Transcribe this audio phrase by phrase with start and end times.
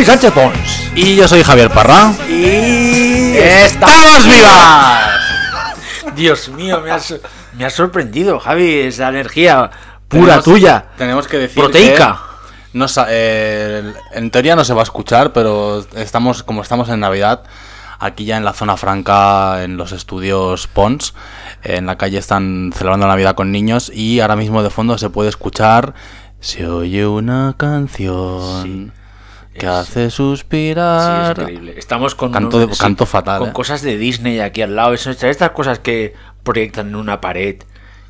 [0.00, 0.90] Soy Sánchez Pons.
[0.94, 2.14] Y yo soy Javier Parra.
[2.26, 5.10] Y ¡Estamos vivas!
[6.16, 7.14] Dios mío, me has,
[7.58, 9.70] me has sorprendido, Javi, esa energía
[10.08, 10.84] pura Tenemos- tuya.
[10.96, 12.18] Tenemos que decir Proteica.
[12.72, 17.00] que no eh, en teoría no se va a escuchar, pero estamos como estamos en
[17.00, 17.42] Navidad,
[17.98, 21.12] aquí ya en la zona franca, en los estudios Pons,
[21.62, 25.10] en la calle están celebrando la Navidad con niños y ahora mismo de fondo se
[25.10, 25.92] puede escuchar
[26.40, 28.94] se oye una canción
[29.52, 31.32] que es- hace Sí, suspirar.
[31.32, 31.74] es increíble.
[31.76, 33.52] Estamos con Canto de- canto fatal, con eh.
[33.52, 34.92] cosas de Disney aquí al lado.
[34.94, 37.56] Eso- estas cosas que proyectan en una pared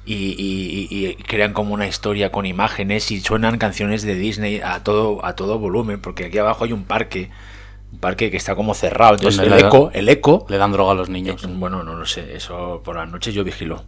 [0.05, 4.61] y, y- y- y crean como una historia con imágenes y suenan canciones de Disney
[4.65, 7.31] a todo a todo volumen, porque aquí abajo hay un parque,
[7.93, 9.15] un parque que está como cerrado.
[9.15, 11.45] Entonces el eco, el eco Le dan droga a los niños.
[11.45, 13.85] Eh, Bueno, no lo sé, eso por las noches yo vigilo.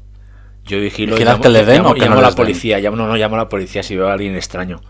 [0.64, 2.78] Yo vigilo ¿Vigilas llamo, que le den llamo- o que llamo no a la policía,
[2.78, 4.80] llamo, no, no, llamo a la policía si veo a alguien extraño.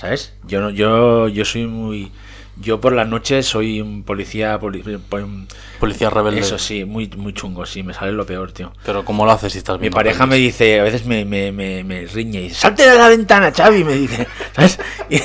[0.00, 0.32] ¿Sabes?
[0.46, 2.10] Yo no, yo, yo soy muy
[2.56, 5.46] yo por las noches soy un policía poli- pon-
[5.78, 6.40] Policía rebelde.
[6.40, 8.72] eso sí, muy muy chungo, sí, me sale lo peor, tío.
[8.84, 11.52] Pero ¿cómo lo haces si estás Mi viendo pareja me dice, a veces me, me,
[11.52, 14.26] me, me riñe y dice, salte de la ventana, Xavi, me dice,
[14.56, 14.78] ¿sabes?
[15.10, 15.20] Y-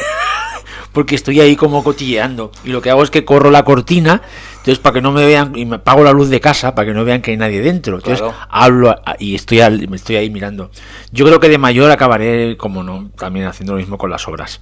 [0.96, 2.52] Porque estoy ahí como cotilleando.
[2.64, 5.52] Y lo que hago es que corro la cortina, entonces para que no me vean,
[5.56, 7.98] y me apago la luz de casa para que no vean que hay nadie dentro.
[7.98, 8.36] Entonces Claro.
[8.50, 10.72] hablo a- y estoy, al- me estoy ahí mirando.
[11.12, 14.62] Yo creo que de mayor acabaré, como no, también haciendo lo mismo con las obras.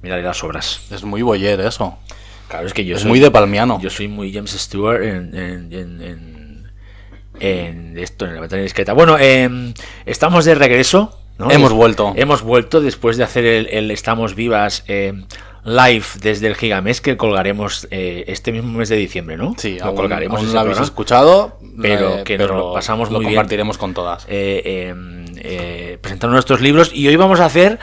[0.00, 0.80] Miraré las obras.
[0.90, 1.98] Es muy boyer eso.
[2.48, 3.78] Claro, es que yo Es soy muy de palmiano.
[3.82, 6.70] Yo soy muy James Stewart en, en, en, en-
[7.40, 8.92] en esto, en la batalla discreta.
[8.92, 9.74] Bueno, em,
[10.06, 11.18] estamos de regreso.
[11.38, 11.50] ¿no?
[11.50, 12.12] Hemos vuelto.
[12.14, 15.24] Hemos vuelto después de hacer el, el Estamos Vivas em,
[15.64, 19.54] live desde el Gigamés que colgaremos eh, este mismo mes de diciembre, ¿no?
[19.58, 20.36] Sí, lo aún, colgaremos.
[20.38, 20.86] aún ese lo habéis programa.
[20.86, 23.34] escuchado, Pero eh, que nos lo pasamos lo muy bien.
[23.36, 24.26] compartiremos con todas.
[24.28, 27.78] eh, em, eh, presentando nuestros libros y hoy vamos a hacer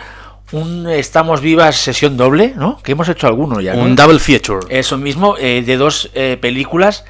[0.52, 2.82] un Estamos Vivas sesión doble, ¿no?
[2.84, 3.84] Que hemos hecho alguno ya, ¿no?
[3.84, 4.66] Un double feature.
[4.70, 7.06] Eso mismo, eh, de dos eh, películas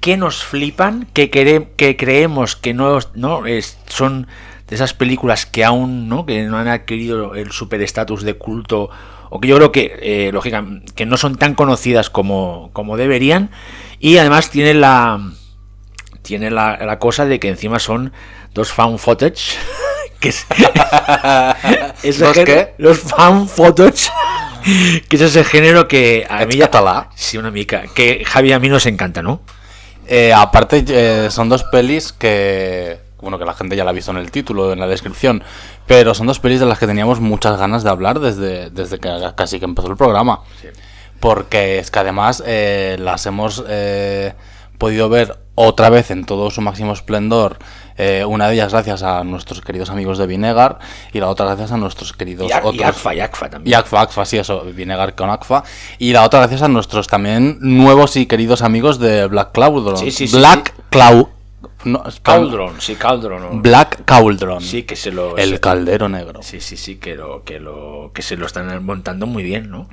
[0.00, 4.26] que nos flipan, que, quere- que creemos que no, no es, son
[4.68, 8.90] de esas películas que aún no, que no han adquirido el superestatus de culto,
[9.30, 13.50] o que yo creo que, eh, lógica, que no son tan conocidas como, como deberían,
[14.00, 15.20] y además tiene la
[16.22, 18.12] tiene la, la cosa de que encima son
[18.54, 19.56] dos found footage.
[20.20, 20.46] que es,
[22.02, 22.74] ese ¿Dos género- qué?
[22.78, 24.08] Los found footage.
[25.08, 27.08] que es ese género que a Ets mí ya- català?
[27.14, 27.84] Sí, una mica.
[27.94, 29.40] Que Javi a mí nos encanta, ¿no?
[30.06, 32.98] Eh, aparte, eh, son dos pelis que.
[33.20, 35.42] Bueno, que la gente ya la ha visto en el título, en la descripción.
[35.86, 39.10] Pero son dos pelis de las que teníamos muchas ganas de hablar desde, desde que
[39.34, 40.40] casi que empezó el programa.
[41.20, 44.34] Porque es que además eh, las hemos eh,
[44.78, 47.58] podido ver otra vez en todo su máximo esplendor.
[47.96, 50.78] eh, una de ellas gracias a nuestros queridos amigos de Vinegar
[51.12, 52.86] y la otra gracias a nuestros queridos Y, Ac- y otros.
[52.86, 53.76] Acfa, y Acfa Y también.
[53.76, 55.64] Acfa, Acfa, sí, eso, Vinegar con Acfa.
[55.98, 59.96] Y la otra gracias a nuestros también nuevos y queridos amigos de Black Cauldron.
[59.98, 61.26] Sí, sí, sí, Black Cloud.
[61.84, 63.62] No, Cauldron, sí, Cauldron.
[63.62, 64.60] Black Cauldron.
[64.62, 65.36] Sí, que se lo.
[65.36, 66.42] El se- caldero negro.
[66.42, 69.88] Sí, sí, sí, que lo, que lo, que se lo están montando muy bien, ¿no?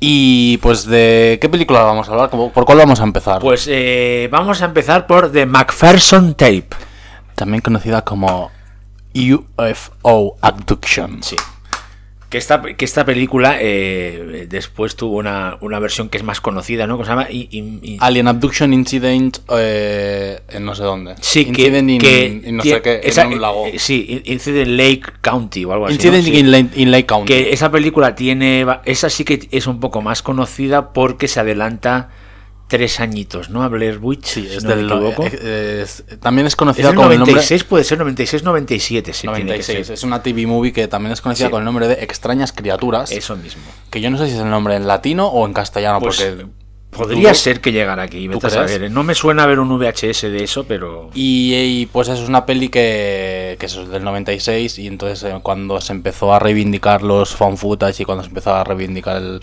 [0.00, 2.30] Y pues, ¿de qué película vamos a hablar?
[2.30, 3.40] ¿Cómo- ¿Por cuál vamos a empezar?
[3.40, 6.68] Pues eh, vamos a empezar por The MacPherson Tape.
[7.34, 8.50] También conocida como
[9.14, 11.22] UFO Abduction.
[11.22, 11.36] Sí.
[12.34, 16.84] Que esta, que esta película eh, después tuvo una, una versión que es más conocida,
[16.84, 16.98] ¿no?
[16.98, 21.14] Que se llama I- I- I- Alien Abduction Incident eh, en no sé dónde.
[21.20, 23.66] Sí, que, Incident in, que in no tie- sé qué, esa- en un lago.
[23.68, 25.94] eh, Sí, Incident Lake County o algo así.
[25.94, 26.32] Incident ¿no?
[26.34, 26.40] Sí.
[26.40, 27.32] in, Lake, in Lake County.
[27.32, 28.66] Que esa película tiene.
[28.84, 32.08] Esa sí que es un poco más conocida porque se adelanta
[32.66, 33.62] tres añitos, ¿no?
[33.62, 35.24] A Blair Witch, Sí, si es no del, me equivoco.
[35.30, 39.22] eh, es- también es Es conocida del con el nombre 96, puede ser 96-97, sí.
[39.22, 39.86] tiene que 96.
[39.86, 39.94] ser.
[39.94, 41.50] Es una TV movie que también es conocida Sí.
[41.50, 43.10] con el nombre de Extrañas Criaturas.
[43.12, 43.62] Eso mismo.
[43.90, 46.46] Que yo no sé si es el nombre en latino o en castellano, Pues, porque.
[46.94, 48.88] Podría ¿Tú- ser que llegara aquí, vete a saber.
[48.88, 51.10] No me suena ver un VHS de eso, pero.
[51.12, 55.80] Y, y, pues es una peli que, que es del 96 y entonces eh, cuando
[55.80, 59.40] se empezó a reivindicar los found footage y cuando se empezó a reivindicar el,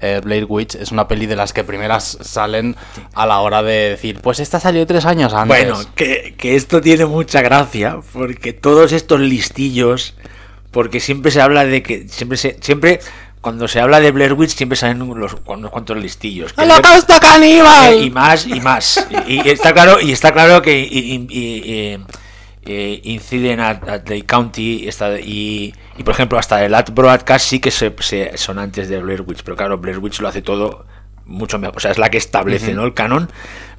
[0.00, 2.76] eh, Blair Witch es una peli de las que primeras salen
[3.14, 5.48] a la hora de decir, pues esta salió tres años antes.
[5.68, 10.14] Bueno, que, que esto tiene mucha gracia, porque todos estos listillos,
[10.70, 13.00] porque siempre se habla de que, siempre se, siempre,
[13.40, 16.52] cuando se habla de Blair Witch, siempre salen unos, unos cuantos listillos.
[16.52, 17.94] Que ¡Holocausto caníbal!
[17.94, 21.26] Eh, y más y más y, y está claro y está claro que y, y-
[21.30, 21.98] y-
[22.66, 24.88] eh, inciden a, a Lake County
[25.24, 29.00] y, y, por ejemplo hasta el Ad Broadcast sí que se, se- son antes de
[29.02, 30.86] Blair Witch pero claro Blair Witch lo hace todo
[31.24, 33.28] mucho mejor o sea es la que establece no el canon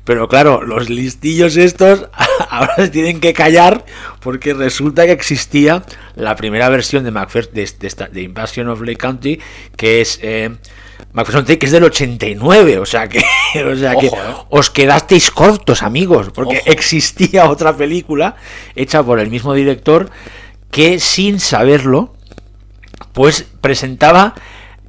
[0.04, 2.08] pero claro los listillos estos
[2.50, 3.86] ahora se tienen que callar
[4.22, 5.84] porque resulta que existía
[6.16, 9.40] la primera versión de McPherson de, de de Invasion of Lake County
[9.76, 10.56] que es eh,
[11.14, 13.20] McPherson Take, que es del 89 o sea que
[13.72, 14.12] o sea que eh.
[14.50, 16.72] os quedasteis cortos, amigos, porque Ojo.
[16.72, 18.36] existía otra película
[18.76, 20.10] hecha por el mismo director
[20.72, 22.14] que sin saberlo,
[23.14, 24.36] pues presentaba,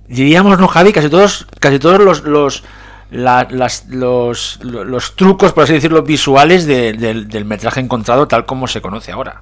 [0.09, 0.93] diríamos, ¿no, Javi?
[0.93, 2.65] Casi todos, casi todos los, los,
[3.11, 8.27] la- las- los, lo- los trucos, por así decirlo, visuales de- del, del metraje encontrado
[8.29, 9.41] tal como se conoce ahora.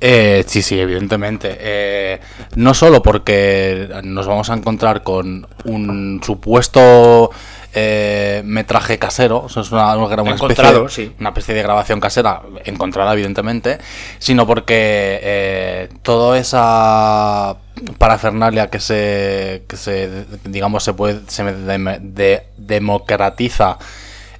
[0.00, 1.56] Eh, sí, sí, evidentemente.
[1.60, 2.20] Eh,
[2.56, 7.30] no solo porque nos vamos a encontrar con un supuesto
[7.74, 11.14] eh, metraje casero, eso es una, una- una especie, sí.
[11.20, 13.78] una especie de grabación casera, encontrada evidentemente,
[14.18, 17.56] sino porque eh, toda esa
[17.98, 23.78] parafernalia que se, que se digamos, se puede, se dem- de- democratiza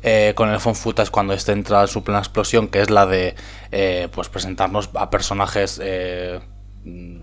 [0.03, 3.35] eh, con el footage cuando este entra en su plena explosión, que es la de
[3.73, 6.41] eh, pues presentarnos a personajes eh,
[6.85, 7.19] mm,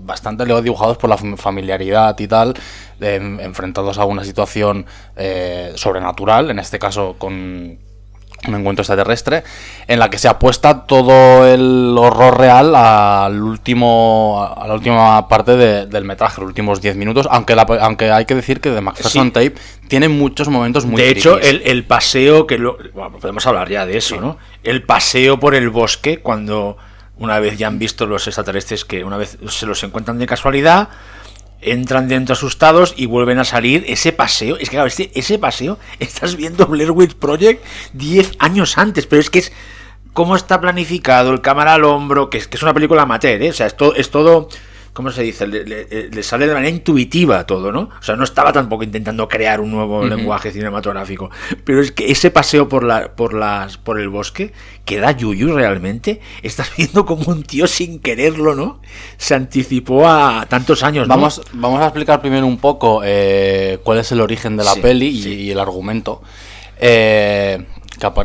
[0.00, 2.54] bastante luego dibujados por la fam- familiaridad y tal,
[3.00, 4.86] enfrentados a una situación
[5.16, 7.78] eh, sobrenatural, en este caso con
[8.48, 9.44] un encuentro extraterrestre,
[9.86, 15.56] en la que se apuesta todo el horror real al último, a la última parte
[15.56, 18.80] de- del metraje, los últimos 10 minutos, aunque, la- aunque hay que decir que The
[18.80, 19.30] McPherson Sí.
[19.30, 19.54] Tape
[19.88, 23.84] tiene muchos momentos muy de hecho, el, el paseo que lo, bueno, podemos hablar ya
[23.86, 24.38] de eso, ¿no?
[24.62, 26.76] El paseo por el bosque cuando
[27.18, 30.88] una vez ya han visto los extraterrestres que una vez se los encuentran de casualidad,
[31.62, 33.84] entran dentro asustados y vuelven a salir.
[33.86, 38.78] Ese paseo, es que claro, ese, ese paseo estás viendo Blair Witch Project 10 años
[38.78, 39.52] antes, pero es que es
[40.12, 43.50] cómo está planificado, el cámara al hombro, que es, que es una película amateur, ¿eh?
[43.50, 44.48] O sea, es es todo
[44.92, 45.46] ¿cómo se dice?
[45.46, 47.90] Le, le- le sale de manera intuitiva todo, ¿no?
[47.98, 51.30] O sea, no estaba tampoco intentando crear un nuevo lenguaje cinematográfico.
[51.64, 54.52] Pero es que ese paseo por la, por las, por el bosque,
[54.84, 58.80] que da yuyu realmente, estás viendo como un tío sin quererlo, ¿no?
[59.16, 61.14] Se anticipó a tantos años, ¿no?
[61.14, 64.80] Vamos, vamos a explicar primero un poco eh, cuál es el origen de la Sí,
[64.80, 65.34] peli y, sí.
[65.34, 66.22] y el argumento.
[66.80, 67.64] Eh,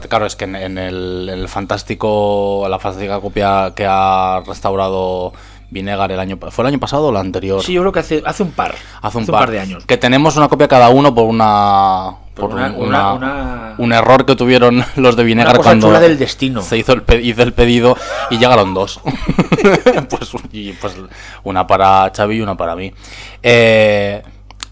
[0.10, 5.34] claro, es que en, en el, en el fantástico, la fantástica copia que ha restaurado
[5.70, 7.62] Vinegar el año, ¿fue el año pasado o el anterior?
[7.64, 8.76] Sí, yo creo que hace, hace un par.
[9.02, 9.86] hace un, par, de años.
[9.86, 12.18] Que tenemos una copia cada uno por una.
[12.36, 15.90] Por Por, una- un, una- una- una- un error que tuvieron los de Vinegar cuando
[16.00, 16.62] del destino.
[16.62, 17.96] se hizo el, hizo el pedido
[18.30, 19.00] y llegaron dos.
[20.10, 20.96] pues, y pues
[21.44, 22.94] una para Xavi y una para mí.
[23.42, 24.22] Eh,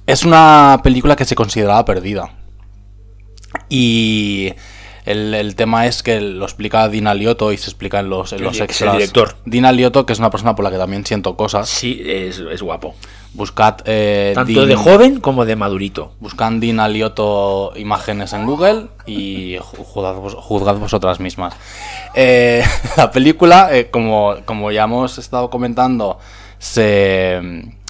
[0.06, 2.30] es una película que se consideraba perdida.
[3.70, 4.54] Y
[5.06, 8.40] el, el tema es que lo explica Dina Lioto y se explica en los, en
[8.40, 8.94] El los el extras.
[8.94, 9.36] director.
[9.46, 11.68] Dina Lioto, que es una persona por la que también siento cosas.
[11.70, 12.96] Sí, es, es guapo.
[13.34, 13.78] Buscad.
[13.86, 16.14] eh, Tanto Din- de joven como de madurito.
[16.20, 21.56] Buscad Dina Lioto imágenes en Google y ju- juzgad, vos- juzgad vosotras mismas.
[22.16, 22.64] Eh,
[22.98, 26.20] la película, eh, como, como ya hemos estado comentando,
[26.60, 27.38] se,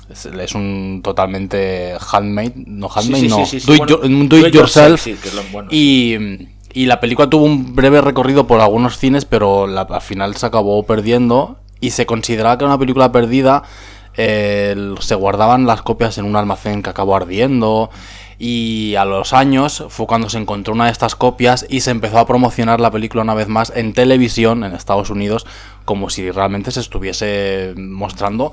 [0.10, 4.06] es un totalmente handmade, no handmade, sí, no, sí, sí, sí, do, it, bueno, your-
[4.06, 5.08] un do do it it yourself.
[5.52, 5.68] bueno.
[5.72, 10.46] y, y la película tuvo un breve recorrido por algunos cines, pero al final se
[10.46, 13.64] acabó perdiendo y se consideraba que era una película perdida.
[14.16, 17.90] eh, se guardaban las copias en un almacén que acabó ardiendo
[18.38, 22.20] y a los años fue cuando se encontró una de estas copias y se empezó
[22.20, 25.46] a promocionar la película una vez más en televisión en Estados Unidos
[25.86, 28.52] como si realmente se estuviese mostrando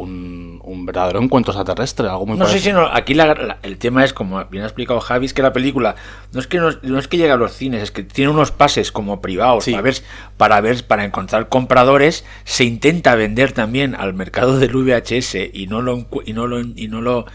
[0.00, 3.76] un, un verdadero encuentro extraterrestre, algo muy No sé si no, aquí la- la- el
[3.76, 5.96] tema es, como bien ha explicado Javi, es que la película
[6.32, 8.50] no es que no, no es que llegue a los cines, es que tiene unos
[8.52, 9.72] pases como privados Sí.
[9.72, 9.94] para ver,
[10.38, 15.82] para ver, para encontrar compradores, se intenta vender también al mercado del VHS y no
[15.82, 17.26] lo y no lo y no lo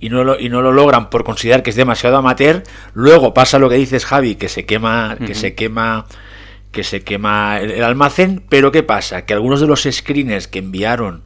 [0.00, 2.64] y no lo y no lo logran por considerar que es demasiado amateur,
[2.94, 6.06] luego pasa lo que dices Javi, que se quema, que se quema
[6.72, 9.26] que se quema el, el almacén, pero ¿qué pasa?
[9.26, 11.22] Que algunos de los screeners que enviaron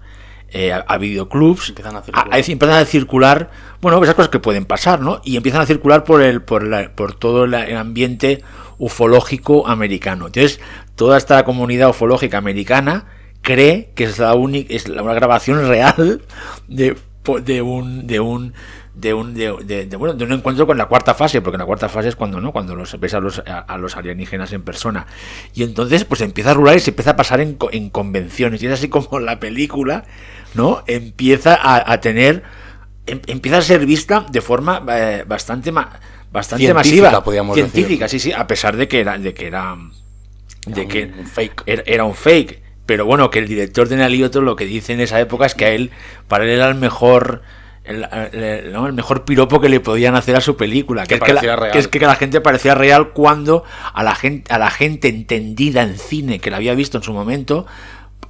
[0.54, 3.50] eh, a, a videoclubs Empiezan a a- empiezan a circular,
[3.82, 5.20] bueno, esas cosas que pueden pasar, ¿no?
[5.24, 8.42] Y empiezan a circular por el, por la- por todo el ambiente
[8.78, 10.26] ufológico americano.
[10.26, 10.60] Entonces,
[10.94, 13.06] toda esta comunidad ufológica americana
[13.42, 16.22] cree que es la única, es la- una grabación real
[16.68, 16.96] de,
[17.42, 18.52] de un, de un
[18.94, 21.64] de un, de, de- de, bueno, de un encuentro con la cuarta fase, porque la
[21.64, 22.52] cuarta fase es cuando, ¿no?
[22.52, 25.06] Cuando los ves a los, a, a los alienígenas en persona.
[25.52, 28.62] Y entonces, pues empieza a rular y se empieza a pasar en, en convenciones.
[28.62, 30.04] Y es así como la película,
[30.54, 30.84] ¿no?
[30.86, 32.44] Empieza a, a tener.
[33.06, 35.90] em- empieza a ser vista de forma eh, bastante ma-
[36.30, 37.24] bastante Científica, masiva.
[37.24, 39.76] podríamos científica, sí, sí, a pesar de que era, de que era.
[40.66, 41.62] De un- que un fake.
[41.66, 42.62] Era, era un fake.
[42.86, 45.64] Pero bueno, que el director de Nalioto lo que dice en esa época es que
[45.64, 45.90] a él,
[46.28, 47.42] para él era el mejor.
[47.84, 48.86] El, el- ¿no?
[48.86, 51.04] el mejor piropo que le podían hacer a su película.
[51.06, 51.40] Que es que, la,
[51.72, 53.62] que es que la gente parecía real cuando
[53.92, 57.12] a la gente, a la gente entendida en cine que la había visto en su
[57.12, 57.66] momento.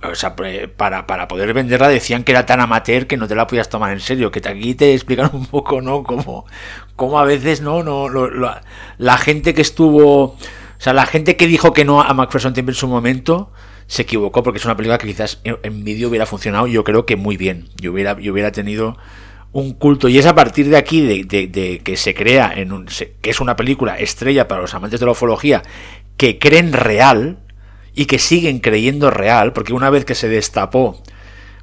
[0.02, 0.34] O sea,
[0.76, 3.92] para, para poder venderla decían que era tan amateur que no te la podías tomar
[3.92, 4.30] en serio.
[4.32, 6.02] Que aquí te explican un poco, ¿no?
[6.02, 6.46] Como,
[6.96, 7.82] como a veces, ¿no?
[7.84, 8.54] no lo- lo-
[8.98, 10.24] la gente que estuvo.
[10.24, 10.36] O
[10.78, 13.50] sea, la gente que dijo que no a McPherson Temple en su momento
[13.86, 17.06] se equivocó porque es una película que quizás en, en vídeo hubiera funcionado, yo creo
[17.06, 17.68] que muy bien.
[17.80, 18.96] Yo hubiera, yo hubiera tenido
[19.52, 20.08] un culto.
[20.08, 23.12] Y es a partir de aquí de, de- de que se crea, en un, se-
[23.20, 25.62] que es una película estrella para los amantes de la ufología,
[26.16, 27.38] que creen real
[27.94, 31.00] y que siguen creyendo real, porque una vez que se destapó,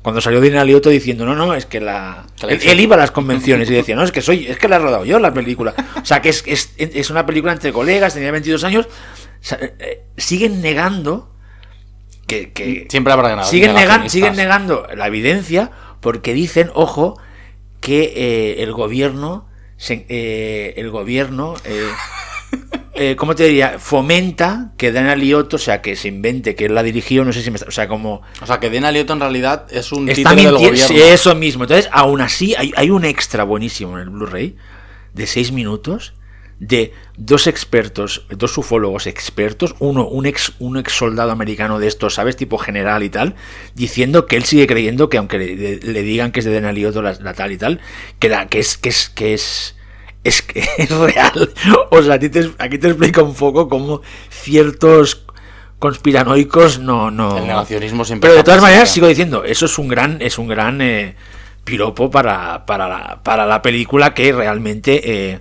[0.01, 2.25] cuando salió Dina Lioto diciendo, no, no, es que la...
[2.47, 4.79] Él, iba a las convenciones y decía, no, es que soy, es que la he
[4.79, 5.75] rodado yo la película.
[6.01, 8.89] O sea, que es, es, es una película entre colegas, tenía 22 años, o
[9.41, 11.30] sea, eh, eh, siguen negando
[12.39, 13.49] que, que Siempre habrá ganado.
[13.49, 14.11] siguen, negan- negacionistas.
[14.11, 17.19] siguen negando la evidencia porque dicen, ojo,
[17.79, 19.47] que eh, el gobierno,
[19.77, 21.55] se- eh, el gobierno,
[22.93, 23.77] eh, ¿cómo te diría?
[23.79, 27.41] Fomenta que Dana Lioto, o sea, que se invente, que él la dirigió, no sé
[27.41, 30.09] si me está, o sea, como O sea, que Dina Lioto en realidad es un
[30.09, 30.87] está títere del gobierno.
[30.87, 31.63] sí, eso mismo.
[31.63, 34.55] Entonces, aún así, hay, hay un extra buenísimo en el Blu-ray
[35.13, 36.13] de seis minutos
[36.63, 42.13] de dos expertos, dos ufólogos expertos, uno, un ex, un ex soldado americano de estos,
[42.13, 42.35] ¿sabes?
[42.37, 43.33] Tipo general y tal,
[43.73, 47.01] diciendo que él sigue creyendo que aunque le, le- le digan que es de Denalioto
[47.01, 47.79] la, la tal y tal,
[48.19, 49.75] que, la, que es, que es, que es,
[50.23, 51.51] es, que es real.
[51.89, 55.25] O sea, a ti te- aquí te explica un poco cómo ciertos
[55.79, 57.37] conspiranoicos no, no.
[57.39, 60.47] El negacionismo siempre Pero de todas maneras, sigo diciendo, eso es un gran, es un
[60.47, 61.15] gran eh,
[61.63, 65.01] piropo para, para, la, para la película que realmente
[65.31, 65.39] eh,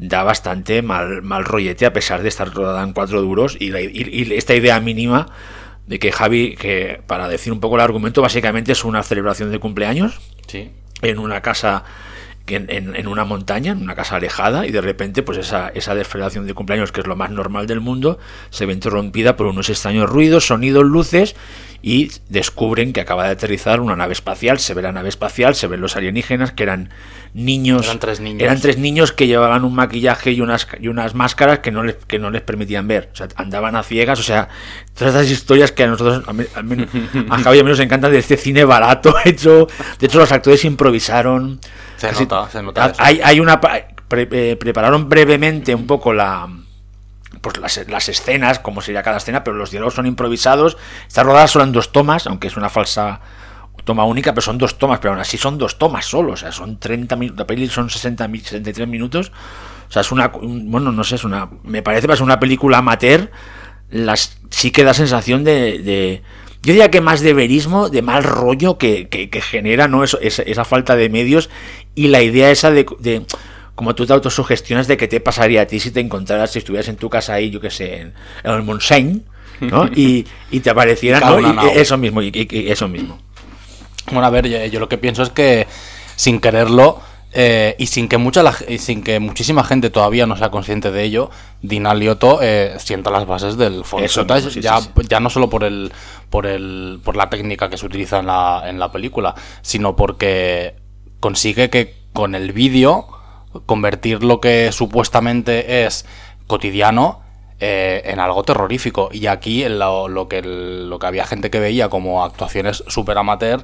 [0.00, 3.80] da bastante mal, mal rollete a pesar de estar rodada en cuatro duros y, la-
[3.82, 5.26] y- y esta idea mínima
[5.86, 9.58] de que Javi, que para decir un poco el argumento, básicamente es una celebración de
[9.58, 10.70] cumpleaños Sí.
[11.02, 11.84] en una casa
[12.46, 15.94] en, en- en una montaña, en una casa alejada, y de repente, pues esa, esa
[15.94, 18.18] desfederación de cumpleaños, que es lo más normal del mundo,
[18.50, 21.36] se ve interrumpida por unos extraños ruidos, sonidos, luces,
[21.80, 25.68] y descubren que acaba de aterrizar una nave espacial, se ve la nave espacial, se
[25.68, 26.90] ven los alienígenas, que eran
[27.34, 27.84] niños.
[27.86, 28.42] Eran tres niños.
[28.42, 31.96] Eran tres niños que llevaban un maquillaje y unas, y unas máscaras que no, les,
[31.96, 33.10] que no les permitían ver.
[33.12, 34.48] O sea, andaban a ciegas, o sea,
[34.94, 36.86] todas esas historias que a nosotros, a, mí- a mí-
[37.30, 39.66] a Javi y a mí nos encantan de este cine barato hecho.
[39.98, 41.60] De hecho, los actores improvisaron.
[41.96, 42.92] Se nota, se nota.
[42.98, 43.60] Hay, hay una.
[43.60, 43.86] pre-
[44.32, 46.48] eh, prepararon brevemente un poco la.
[47.42, 50.76] Pues las, las escenas, como sería cada escena, pero los diálogos son improvisados.
[51.06, 53.20] Está rodada solo en dos tomas, aunque es una falsa
[53.90, 56.52] toma única, pero son dos tomas, pero aún así son dos tomas solo, o sea,
[56.52, 59.32] son 30 minutos, la peli son 60, mi- 63 minutos,
[59.88, 62.38] o sea, es una, un- bueno, no sé, es una, me parece que es una
[62.38, 63.30] película amateur,
[63.90, 66.22] las, sí que da sensación de, de-
[66.62, 70.04] yo diría que más de verismo, de mal rollo que, que- que genera, ¿no?
[70.04, 71.48] Eso, esa, esa falta de medios
[71.94, 73.22] y la idea esa de, de-
[73.74, 76.88] como tú te autosugestionas de que te pasaría a ti si te encontraras, si estuvieras
[76.88, 78.12] en tu casa ahí, yo que sé, en,
[78.44, 79.22] el Montseny,
[79.60, 79.88] ¿no?
[79.96, 81.26] Y, y te apareciera, ¿no?
[81.40, 81.70] Y- nao.
[81.74, 83.18] eso mismo, y- y eso mismo.
[84.10, 85.66] Bueno, a ver, yo, yo lo que pienso es que
[86.16, 87.00] sin quererlo
[87.32, 90.90] eh, y sin que mucha la- y sin que muchísima gente todavía no sea consciente
[90.90, 91.30] de ello,
[91.62, 95.62] Dina Lioto eh, sienta las bases del mismo, sí, ya, sí, ya no solo por
[95.64, 95.92] el
[96.28, 100.74] por el por la técnica que se utiliza en la, en la película, sino porque
[101.20, 103.06] consigue que con el vídeo
[103.66, 106.06] convertir lo que supuestamente es
[106.48, 107.20] cotidiano
[107.60, 109.08] eh, en algo terrorífico.
[109.12, 113.62] Y aquí lo, lo que, lo que había gente que veía como actuaciones súper amateur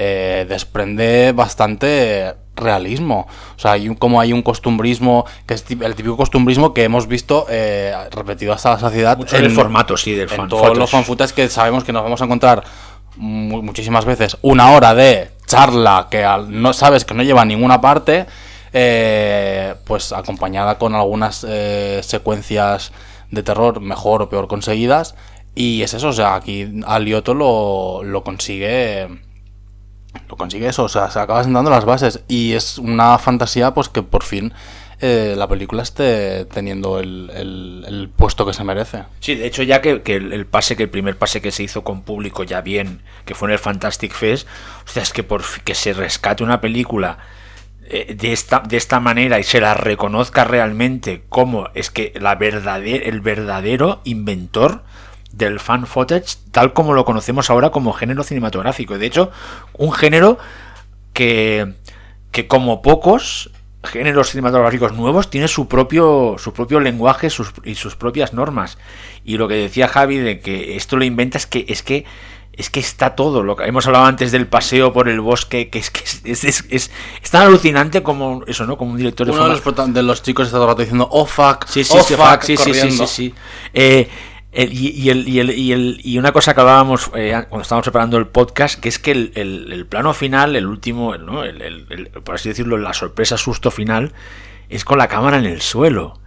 [0.00, 3.26] eh, desprende bastante realismo.
[3.56, 7.06] O sea, hay un- como hay un costumbrismo, que es el típico costumbrismo que hemos
[7.08, 9.18] visto eh, repetido hasta la saciedad.
[9.18, 10.78] Mucho en el formato, sí, del en fan todos photos.
[10.78, 12.62] los fanfootage que sabemos que nos vamos a encontrar
[13.16, 17.80] mu- muchísimas veces una hora de charla que no sabes que no lleva a ninguna
[17.80, 18.26] parte,
[18.72, 22.92] eh, pues acompañada con algunas eh, secuencias
[23.30, 25.14] de terror mejor o peor conseguidas.
[25.54, 29.08] Y es eso, o sea, aquí Alioto lo, lo consigue.
[30.28, 32.20] Lo consigue eso, o sea, se acaba sentando las bases.
[32.28, 34.52] Y es una fantasía, pues que por fin
[35.00, 39.04] eh, la película esté teniendo el, el- puesto que se merece.
[39.20, 41.84] Sí, de hecho ya que, que el, pase, que el primer pase que se hizo
[41.84, 44.48] con público ya bien, que fue en el Fantastic Fest,
[44.86, 47.18] o sea, es que por que se rescate una película
[47.84, 52.34] eh, de esta, de esta manera y se la reconozca realmente como es que la
[52.34, 54.82] verdadera, el verdadero inventor
[55.38, 58.98] del fan footage tal como lo conocemos ahora como género cinematográfico.
[58.98, 59.30] De hecho,
[59.72, 60.38] un género
[61.12, 61.74] que,
[62.32, 63.50] que como pocos
[63.84, 68.76] géneros cinematográficos nuevos tiene su propio su propio lenguaje sus, y sus propias normas
[69.24, 72.04] y lo que decía Javi de que esto lo inventa es que es que
[72.52, 75.78] es que está todo lo que hemos hablado antes del paseo por el bosque que
[75.78, 76.90] es que es, es, es,
[77.22, 80.22] es tan alucinante como eso no como un director de Uno de los, de los
[80.24, 82.64] chicos está todo el rato diciendo, oh fuck, Sí, sí, oh fuck, fuck, sí, sí,
[82.64, 83.06] sí, sí, corriendo.
[83.06, 83.34] sí.
[83.72, 84.08] Eh,
[84.64, 88.26] el- y, el- y el- y una cosa que hablábamos eh, cuando estábamos preparando el
[88.26, 91.42] podcast, que es que el, plano final, el último, ¿no?
[92.24, 94.12] Por así decirlo, la sorpresa, susto final,
[94.68, 96.18] es con la cámara en el suelo.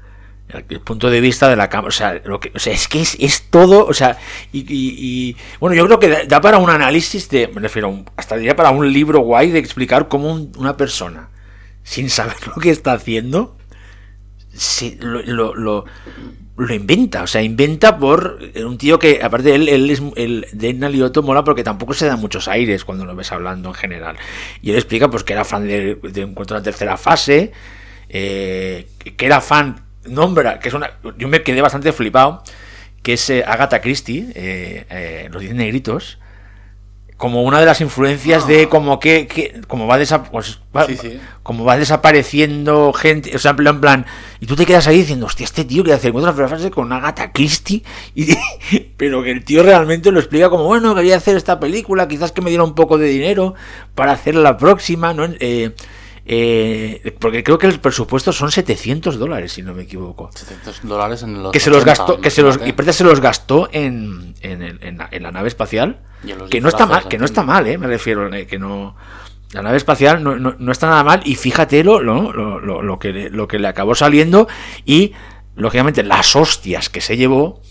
[0.50, 2.22] El, punto de vista de la cámara, o sea,
[2.54, 4.18] o sea es que es, todo, o sea,
[4.52, 8.56] y, bueno, yo creo que da, da para un análisis de, me refiero, hasta diría
[8.56, 11.30] para un libro guay de explicar cómo un- una persona,
[11.84, 13.56] sin saber lo que está haciendo,
[14.54, 15.86] se- lo, lo, lo-
[16.76, 21.24] inventa, o sea, inventa por un tío que, aparte él, él es el de Nalioto
[21.24, 24.16] mola porque tampoco se da muchos aires cuando lo ves hablando en general.
[24.62, 27.52] Y él explica pues que era fan de, de Encuentro en la tercera fase,
[28.10, 32.44] eh, que era fan, nombra, que es una, yo me quedé bastante flipado,
[33.02, 36.20] que es eh, Agatha Christie, eh, los diez negritos,
[37.22, 40.98] como una de las influencias de como que, que- como va, desa- pues, va- Sí,
[41.00, 41.20] sí.
[41.44, 44.06] como va desapareciendo gente, o sea, en plan, en plan,
[44.40, 47.32] y tú te quedas ahí diciendo, hostia, este tío que hace otra frase con Agatha
[47.32, 47.84] Christie,
[48.16, 48.36] y,
[48.98, 52.42] pero que el tío realmente lo explica como, bueno, quería hacer esta película, quizás que
[52.42, 53.54] me diera un poco de dinero
[53.94, 55.26] para hacer la próxima, ¿no?
[55.40, 55.76] Eh,
[56.26, 61.22] eh, porque creo que el presupuesto son 700 dólares, si no me equivoco 700 dólares
[61.24, 64.34] en los que se los 80, gastó que se los y se los gastó en,
[64.42, 66.00] en, el- en la, en la nave espacial
[66.50, 68.96] que no está mal que no está mal eh me refiero eh, que no
[69.54, 72.82] la nave espacial no, no, no está nada mal y fíjate lo, lo, lo, lo-
[72.82, 74.48] lo que le, lo que le acabó saliendo
[74.86, 75.14] y
[75.56, 77.62] lógicamente las hostias que se llevó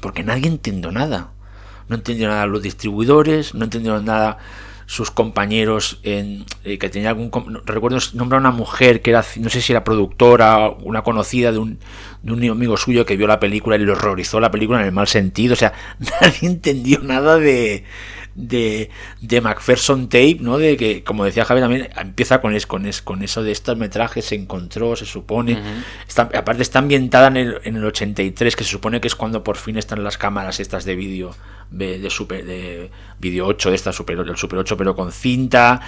[0.00, 1.30] porque nadie entendió nada.
[1.88, 4.38] No entendió nada los distribuidores no entendieron nada
[4.92, 7.30] sus compañeros en, eh, que tenía algún
[7.64, 11.78] recuerdo nombrar una mujer que era no sé si era productora una conocida de un,
[12.22, 14.92] de un amigo suyo que vio la película y le horrorizó la película en el
[14.92, 15.72] mal sentido o sea
[16.20, 17.84] nadie entendió nada de
[18.34, 18.90] de,
[19.20, 20.58] de Macpherson Tape, ¿no?
[20.58, 23.76] De que, como decía Javier también, empieza con, es, con, es, con eso de estos
[23.76, 25.58] metrajes, se encontró, se supone.
[26.06, 29.42] está, aparte está ambientada en el, en el 83, que se supone que es cuando
[29.44, 31.34] por fin están las cámaras estas de vídeo
[31.72, 35.80] de, de super de vídeo 8 de esta super del super 8 pero con cinta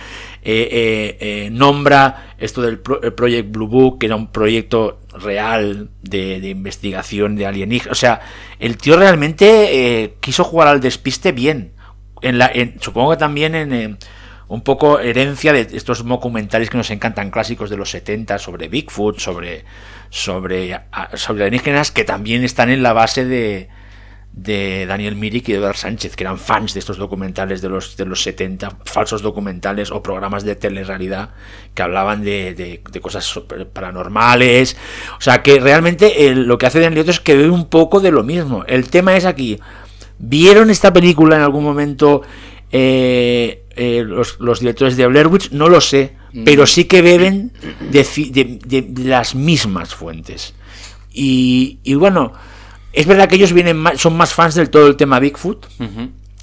[0.42, 5.90] eh, eh, eh, nombra esto del pro, Project Blue Book que era un proyecto real
[6.02, 8.20] de, de investigación de alienígenas o sea
[8.58, 11.73] el tío realmente eh, quiso jugar al despiste bien
[12.24, 13.98] en la supongo que también en
[14.48, 19.18] un poco herencia de estos documentales que nos encantan clásicos de los 70 sobre Bigfoot
[19.18, 19.64] sobre
[20.10, 20.80] sobre
[21.14, 23.68] sobre alienígenas que también están en la base de
[24.36, 27.96] de Daniel Mirik y de Eduard Sánchez, que eran fans de estos documentales de los,
[27.96, 31.30] de los 70, falsos documentales o programas de telerrealidad
[31.72, 33.32] que hablaban de, de- de cosas
[33.72, 34.76] paranormales.
[35.18, 38.00] O sea, que realmente eh, lo que hace Daniel Lioto es que ve un poco
[38.00, 38.64] de lo mismo.
[38.66, 39.60] El tema es aquí,
[40.28, 42.22] ¿vieron esta película en algún momento
[42.72, 45.50] eh, eh, los, los directores de Blair Witch?
[45.52, 47.52] No lo sé, pero sí que beben
[47.90, 50.54] de, las mismas fuentes.
[51.12, 52.32] Y, y bueno,
[52.92, 55.66] es verdad que ellos vienen más- son más fans del todo el tema Bigfoot,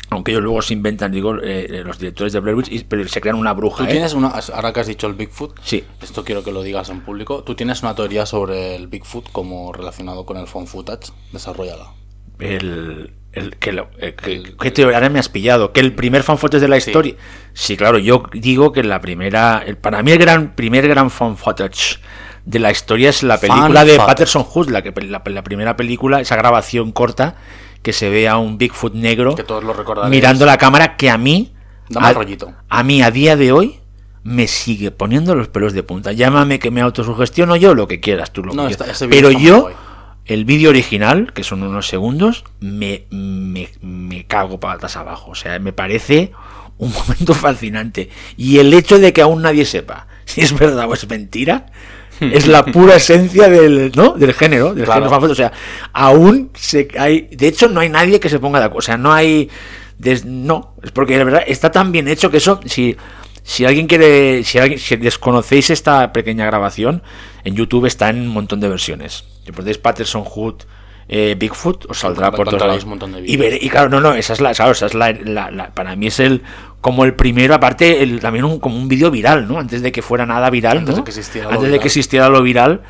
[0.09, 3.37] aunque ellos luego se inventan, digo, eh, los directores de Blair Witch, pero se crean
[3.37, 3.83] una bruja.
[3.85, 3.93] Tú ¿eh?
[3.93, 5.83] tienes una, ahora que has dicho el Bigfoot, Sí.
[6.01, 9.71] esto quiero que lo digas en público, tú tienes una teoría sobre el Bigfoot como
[9.73, 11.93] relacionado con el phone footage, desarrollala.
[12.39, 15.71] El, el, que lo- eh, que- ¿Qué teoría ahora me has pillado?
[15.71, 17.15] ¿Que el primer fan footage de la historia?
[17.53, 19.63] Sí, claro, yo digo que la primera.
[19.65, 21.99] el- para mí, el gran primer gran fan footage
[22.45, 23.97] de la historia es la Fan película de.
[23.97, 27.35] Patterson Hood, la, que, la, la primera película, esa grabación corta
[27.83, 29.73] que se ve a un Bigfoot negro Que todos lo
[30.09, 31.53] mirando la cámara que a mí.
[31.89, 32.53] Da más a, rollito.
[32.69, 33.77] a mí, a día de hoy.
[34.23, 36.11] Me sigue poniendo los pelos de punta.
[36.11, 39.71] Llámame que me autosugestiono yo, lo que quieras, tú lo No, que está- Pero yo.
[40.25, 45.31] El vídeo original, que son unos segundos, me, me, me cago patas abajo.
[45.31, 46.31] O sea, me parece
[46.77, 48.09] un momento fascinante.
[48.37, 51.65] Y el hecho de que aún nadie sepa si es verdad o es mentira,
[52.19, 54.13] es la pura esencia del, ¿no?
[54.13, 55.01] del género, del Claro.
[55.09, 55.31] género footage.
[55.31, 55.51] O sea,
[55.91, 57.27] aún se hay.
[57.31, 58.79] De hecho, no hay nadie que se ponga de acuerdo.
[58.79, 59.49] O sea, no hay.
[59.97, 62.95] des- no, es porque de verdad está tan bien hecho que eso, si,
[63.43, 67.01] si alguien quiere, si, alguien, si desconocéis esta pequeña grabación,
[67.43, 69.25] en YouTube está en un montón de versiones.
[69.45, 70.55] Si ponéis Patterson Hood
[71.09, 72.85] eh, Bigfoot, os saldrá por todos lados.
[73.25, 75.71] y, veré- y claro, no, no, esa es la, claro, esa es la, la- la-
[75.73, 76.41] para mí es el
[76.79, 79.59] como el primero, aparte el, también un, como un vídeo viral, ¿no?
[79.59, 81.01] Antes de que fuera nada viral, Antes ¿no?
[81.01, 81.81] de que existiera lo Antes de viral.
[81.81, 82.81] que existiera lo viral.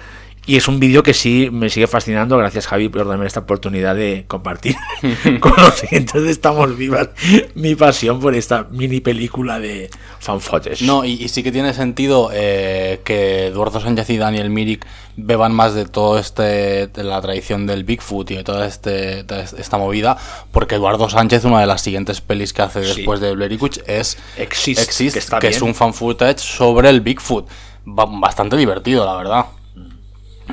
[0.47, 2.35] Y es un vídeo que sí me sigue fascinando.
[2.35, 4.75] Gracias, Javi, por darme esta oportunidad de compartir
[5.39, 7.09] con los siguientes de Estamos Vivas
[7.53, 10.81] mi pasión por esta mini película de fanfotes.
[10.81, 15.53] No, y, y sí que tiene sentido eh, que Eduardo Sánchez y Daniel Mirik beban
[15.53, 19.77] más de todo este de la tradición del Bigfoot y de toda este, toda esta
[19.77, 20.17] movida,
[20.51, 22.95] porque Eduardo Sánchez, una de las siguientes pelis que hace Sí.
[22.95, 27.01] después de Blair Witch es Exist, Exist, que que es un fan footage sobre el
[27.01, 27.47] Bigfoot.
[27.85, 29.45] Ba- Bastante divertido, la verdad.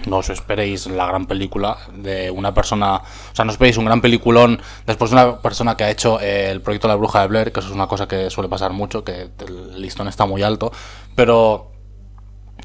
[0.07, 2.97] No os esperéis la gran película de una persona.
[2.97, 6.51] O sea, no esperéis un gran peliculón después de una persona que ha hecho eh,
[6.51, 9.05] el proyecto La Bruja de Blair, que eso es una cosa que suele pasar mucho,
[9.05, 10.73] que el listón está muy alto.
[11.15, 11.71] Pero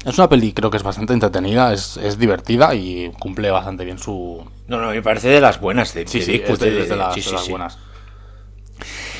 [0.04, 3.98] es una peli, creo que es bastante entretenida, es, es divertida y cumple bastante bien
[3.98, 4.44] su.
[4.68, 6.96] no, no, me parece de las buenas de, Sí, de sí, es de, de- de
[6.96, 7.50] las, sí, de sí, las sí.
[7.50, 7.78] buenas.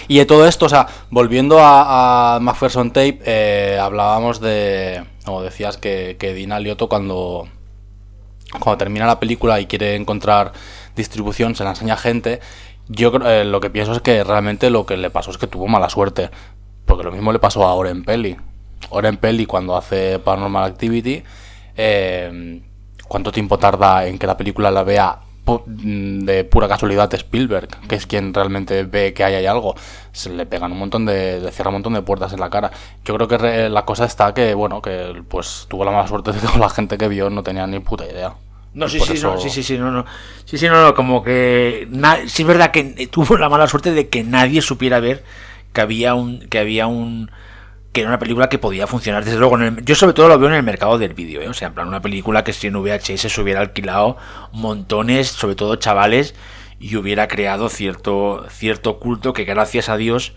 [0.08, 5.02] Y de todo esto, o sea, volviendo a, a Macpherson Tape, eh, hablábamos de.
[5.26, 7.48] O decías que, que Dina Lioto cuando.
[8.60, 10.52] Cuando termina la película y quiere encontrar
[10.96, 12.40] distribución, se la enseña a gente.
[12.88, 15.66] Yo eh, lo que pienso es que realmente lo que le pasó es que tuvo
[15.66, 16.30] mala suerte.
[16.86, 18.36] Porque lo mismo le pasó a Oren Pelli.
[18.90, 21.22] Oren Pelli cuando hace Paranormal Activity.
[21.76, 22.60] eh,
[23.08, 27.68] ¿Cuánto tiempo tarda en que la película la vea mm, de pura casualidad Spielberg?
[27.86, 29.74] Que es quien realmente ve que ahí hay algo.
[30.12, 31.40] Se le pegan un montón de.
[31.40, 32.70] le cierra un montón de puertas en la cara.
[33.04, 36.32] Yo creo que re- la cosa está que, bueno, que pues tuvo la mala suerte
[36.32, 38.34] de que la gente que vio no tenía ni puta idea.
[38.74, 40.04] No, sí, sí, no, sí, sí, sí, no, no.
[40.44, 43.92] Sí, sí, no, no, como que na- sí es verdad que tuvo la mala suerte
[43.92, 45.24] de que nadie supiera ver
[45.72, 47.30] que había un que había un
[47.92, 50.38] que era una película que podía funcionar desde luego en el- yo sobre todo lo
[50.38, 51.48] veo en el mercado del vídeo, ¿eh?
[51.48, 54.16] o sea, en plan una película que si en VHS se hubiera alquilado
[54.52, 56.34] montones, sobre todo chavales
[56.80, 60.32] y hubiera creado cierto cierto culto que gracias a Dios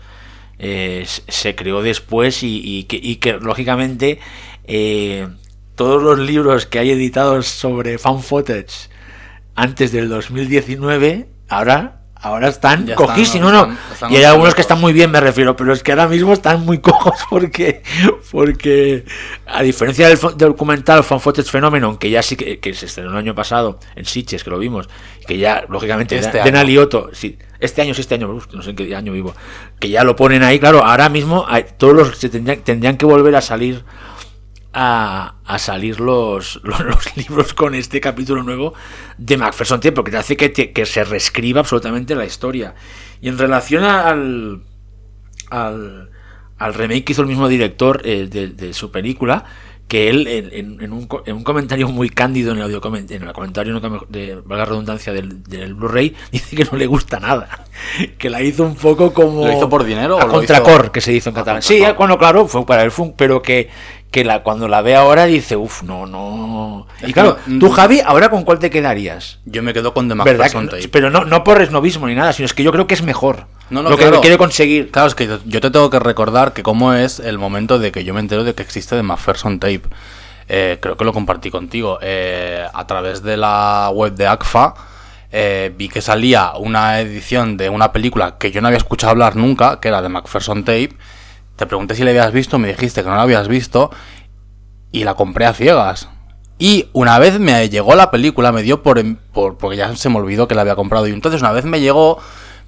[0.60, 4.18] eh, se creó después y, y que, y que, lógicamente
[4.64, 5.28] eh,
[5.78, 8.90] todos los libros que hay editados sobre fan footage
[9.54, 13.66] antes del 2019 ahora ahora están Ya están, cojísimos ¿no?
[13.66, 15.92] no, Están- están y hay algunos que están muy bien me refiero pero es que
[15.92, 17.82] ahora mismo están muy cojos porque
[18.32, 19.04] porque
[19.46, 23.16] a diferencia del documental Fan Footage Phenomenon que ya sí que, que se estrenó el
[23.18, 24.88] año pasado en Sitges que lo vimos
[25.28, 28.76] que ya lógicamente Este de, Nalioto, sí, este año sí este año no sé en
[28.76, 29.32] qué año vivo
[29.78, 33.06] que ya lo ponen ahí claro ahora mismo hay- todos los se tendrían, tendrían que
[33.06, 33.84] volver a salir
[34.72, 38.74] a, a salir los, los, los libros con este capítulo nuevo
[39.16, 42.74] de Macpherson Tape, porque te hace que, te- que se reescriba absolutamente la historia.
[43.20, 44.62] Y en relación al,
[45.50, 46.10] al,
[46.58, 49.44] al remake que hizo el mismo director eh, de, de su película,
[49.88, 53.32] que él en, en- un, en un comentario muy cándido en el, audio en el
[53.32, 57.64] comentario de valga redundancia del, del Blu-ray dice que no le gusta nada.
[58.18, 61.00] Que la hizo un poco como ¿Lo hizo por dinero a o contracor hizo- que
[61.00, 61.62] se hizo en catalán.
[61.62, 63.70] Sí bueno claro fue para él fue un- pero que
[64.10, 68.30] que la cuando la ve ahora dice uff no no y claro tú Javi ahora
[68.30, 70.88] con cuál te quedarías Yo me quedo con The verdad Macpherson que no- Tape.
[70.88, 73.46] pero no no por esnovismo ni nada sino es que yo creo que es mejor
[73.70, 74.12] No, no, lo claro.
[74.14, 77.20] que quiere conseguir Claro, es que yo- yo te tengo que recordar que cómo es
[77.20, 79.82] el momento de que yo me entero de que existe The Macpherson Tape.
[80.48, 81.98] Eh, creo que lo compartí contigo.
[82.00, 84.72] Eh, a través de la web de ACFA
[85.30, 89.36] eh, vi que salía una edición de una película que yo no había escuchado hablar
[89.36, 90.94] nunca, que era de Macpherson Tape.
[91.58, 93.90] Te pregunté si la habías visto, me dijiste que no la habías visto
[94.92, 96.08] y la compré a ciegas.
[96.58, 100.16] Y una vez me llegó la película, me dio por, por- porque ya se me
[100.16, 101.06] olvidó que la había comprado.
[101.06, 102.18] Y entonces una vez me llegó,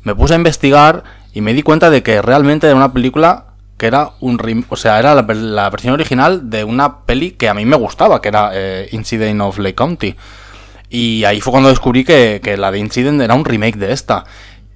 [0.03, 3.47] me puse a investigar y me di cuenta de que realmente era una película
[3.79, 7.55] que era un o sea, era la, la versión original de una peli que a
[7.55, 10.17] mí me gustaba, que era eh, Incident of Lake County.
[10.91, 14.25] Y ahí fue cuando descubrí que, que la de Incident era un remake de esta.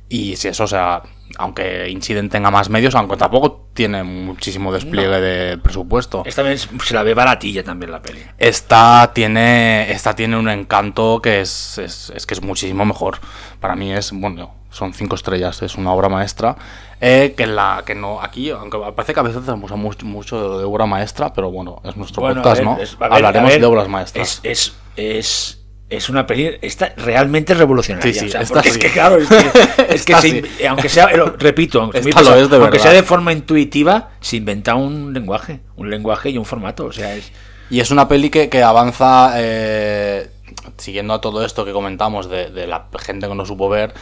[0.09, 1.03] Y si eso, o sea,
[1.39, 6.23] aunque Incident tenga más medios, aunque tampoco tiene muchísimo despliegue de presupuesto.
[6.27, 11.21] esta vez se la ve baratilla también la peli Esta tiene, esta tiene un encanto
[11.23, 13.19] que es, es, es que es muchísimo mejor.
[13.61, 16.57] Para mí es, bueno, son cinco estrellas, es una obra maestra.
[17.01, 20.65] Eh, que la que no, aquí, aunque parece que a veces hacemos mucho, mucho de
[20.65, 22.79] obra maestra, pero bueno, es nuestro Bueno, podcast, ver, ¿no?
[22.79, 24.41] es- ver, Hablaremos ver, de obras maestras.
[24.43, 25.64] Es, es,
[25.97, 28.13] es, una peli esta realmente revolucionaria.
[28.13, 30.89] Sí, sí, o sea, porque es que claro, es que, es que se in- aunque
[30.89, 32.11] sea, lo repito, aunque, de
[32.57, 36.87] aunque sea de forma intuitiva, se inventa un lenguaje, un lenguaje y un formato.
[36.87, 37.33] O sea, es
[37.71, 40.31] Y es una peli que, que avanza, eh,
[40.79, 43.95] siguiendo a todo esto que comentamos de, de la gente que no supo ver,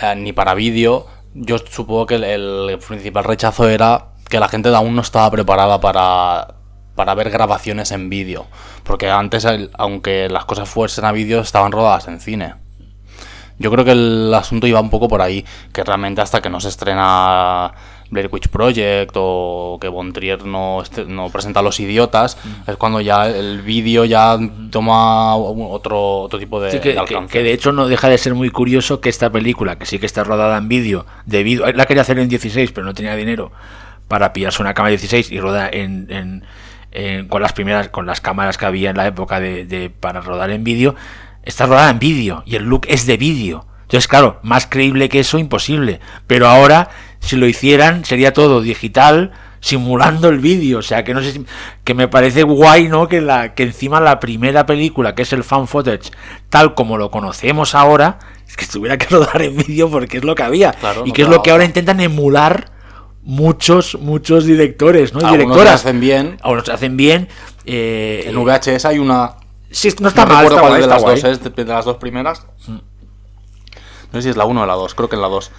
[0.00, 1.06] eh, ni para vídeo.
[1.34, 5.80] Yo supongo que el, el principal rechazo era que la gente aún no estaba preparada
[5.80, 6.48] para,
[6.98, 8.46] para ver grabaciones en vídeo.
[8.82, 12.54] Porque antes, aunque las cosas fuesen a vídeo, estaban rodadas en cine.
[13.60, 16.58] Yo creo que el asunto iba un poco por ahí, que realmente hasta que no
[16.60, 17.72] se estrena
[18.10, 22.76] Blair Witch Project o que Von Trier no, este- no presenta a los idiotas, es
[22.76, 24.36] cuando ya el vídeo ya
[24.70, 27.32] toma otro, otro tipo de, Sí, que, de que- alcance.
[27.32, 30.06] que de hecho no deja de ser muy curioso que esta película, que sí que
[30.06, 33.52] está rodada en vídeo, debido, la quería hacer en 16, pero no tenía dinero
[34.08, 36.44] para pillarse una cámara 16 y rodar en, en-
[36.92, 40.20] en- con las primeras, con las cámaras que había en la época de, de- para
[40.20, 40.94] rodar en vídeo,
[41.42, 43.66] está rodada en vídeo y el look es de vídeo.
[43.82, 46.00] Entonces, claro, más creíble que eso, imposible.
[46.26, 50.78] Pero ahora, si lo hicieran, sería todo digital, simulando el vídeo.
[50.78, 51.46] O sea, que no sé si,
[51.84, 53.08] que me parece guay, ¿no?
[53.08, 56.10] Que la, que encima la primera película, que es el fan footage,
[56.50, 60.34] tal como lo conocemos ahora, es que tuviera que rodar en vídeo porque es lo
[60.34, 60.72] que había.
[60.72, 62.70] Claro, y no que es lo que ahora intentan emular
[63.28, 65.20] muchos, muchos directores, ¿no?
[65.20, 65.74] Y Algunos directoras.
[65.82, 66.38] hacen bien.
[66.42, 67.28] Algunos hacen bien.
[67.66, 69.34] eh, En VHS hay una
[69.70, 71.20] sí, no está no mal, recuerdo está cuál guay, de las guay.
[71.20, 72.46] dos es, de, las dos primeras.
[72.66, 72.80] No
[74.12, 75.50] sé si es la 1 o la 2, creo que en la 2.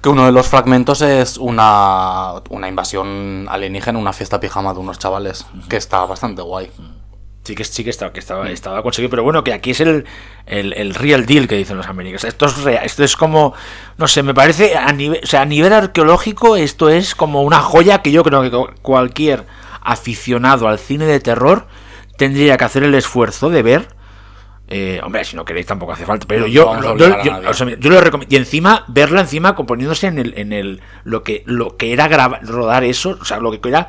[0.00, 4.98] Que uno de los fragmentos es una, una invasión alienígena, una fiesta pijama de unos
[5.00, 6.70] chavales, que está bastante guay.
[7.44, 10.04] Sí que, sí que estaba, que estaba, estaba conseguido, pero bueno, que aquí es el,
[10.46, 12.22] el, el real deal que dicen los americanos.
[12.22, 13.52] Esto es real, esto es como,
[13.98, 17.58] no sé, me parece a nivel, o sea, a nivel arqueológico esto es como una
[17.58, 19.44] joya que yo creo que cu- cualquier
[19.80, 21.66] aficionado al cine de terror
[22.16, 23.88] tendría que hacer el esfuerzo de ver.
[24.74, 27.06] Eh, hombre, si no queréis tampoco hace falta, pero No yo, a yo,
[27.50, 28.34] o sea, yo lo recomiendo.
[28.34, 32.46] Y encima, verla encima componiéndose en el, en el lo que lo que era grabar,
[32.46, 33.88] rodar eso, o sea, lo que era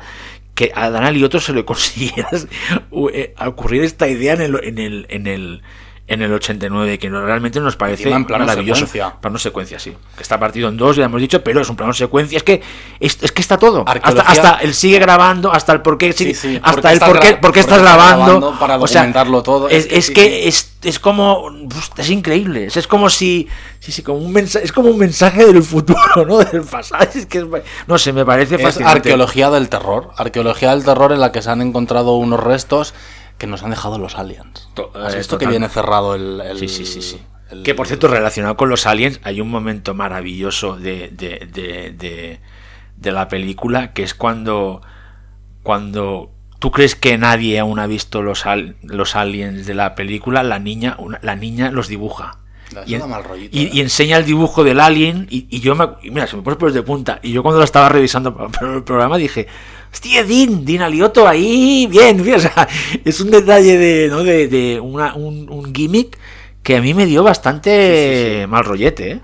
[0.54, 2.28] que a Danal y otros se le consiguiera
[3.12, 5.62] eh, ocurrir esta idea en el, en el, en el,
[6.06, 8.80] en el 89, que no- realmente nos parece en plano maravilloso.
[8.86, 9.14] secuencia.
[9.20, 9.94] Plano secuencia, sí.
[10.16, 12.36] Que está partido en dos, ya hemos dicho, pero es un plano secuencia.
[12.36, 12.60] Es que,
[13.00, 13.84] es, es que está todo.
[13.86, 16.58] Hasta, hasta él sigue grabando, hasta el por qué, Sí, sí.
[16.58, 18.24] ¿Por hasta el por qué, por qué estás grabando.
[18.38, 19.68] grabando para o sea, documentarlo todo?
[19.70, 21.50] Es, Es que es es, como
[21.96, 23.48] es increíble es, es como si
[23.80, 27.24] sí, sí, como un mensaje es como un mensaje del futuro no del pasado es
[27.24, 27.46] que es-
[27.86, 30.10] no sé me parece Es fascinante arqueología del terror.
[30.18, 32.92] Arqueología del terror en la que se han encontrado unos restos
[33.38, 34.68] que nos han dejado los aliens.
[34.74, 36.40] To- ¿Has eh, visto que viene cerrado el...
[36.40, 37.20] el- Sí, sí, sí, sí.
[37.50, 41.92] el- Que por cierto, relacionado con los aliens, hay un momento maravilloso de, de, de,
[41.92, 42.40] de-
[42.96, 44.80] de la película que es cuando,
[45.62, 50.42] cuando tú crees que nadie aún ha visto los, al- los aliens de la película,
[50.42, 52.38] la niña, una- la niña los dibuja.
[52.70, 55.74] Eso Y, da mal rollito, y- y enseña el dibujo del alien y, y yo
[55.74, 58.74] me, mira, se me pone pelos de punta y yo cuando lo estaba revisando para
[58.76, 59.46] el programa dije
[59.92, 62.66] hostia Dean, Dean Alioto ahí bien, bien", o sea,
[63.04, 64.24] es un detalle de, ¿no?
[64.24, 66.18] de, de una- un, un gimmick
[66.62, 69.20] que a mí me dio bastante mal rollete ¿eh?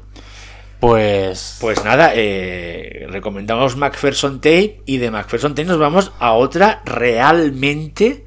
[0.79, 1.59] Pues...
[1.61, 8.24] pues nada eh, recomendamos Macpherson Tape y de Macpherson Tape nos vamos a otra realmente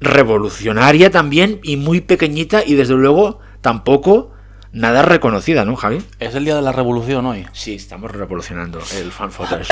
[0.00, 4.32] revolucionaria también y muy pequeñita y desde luego tampoco
[4.72, 6.02] nada reconocida, ¿no, Javi?
[6.18, 7.46] Es el día de la revolución hoy.
[7.52, 9.68] Sí, estamos revolucionando el fan footage.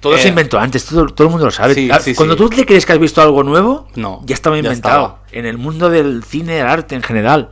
[0.00, 1.74] Todo se Eh, inventó antes, todo, todo el mundo lo sabe.
[1.74, 2.38] sí, sí, Cuando sí.
[2.38, 5.04] tú te crees que has visto algo nuevo, No, ya estaba ya inventado.
[5.06, 5.22] estaba.
[5.32, 7.50] En el mundo del cine, del arte en general.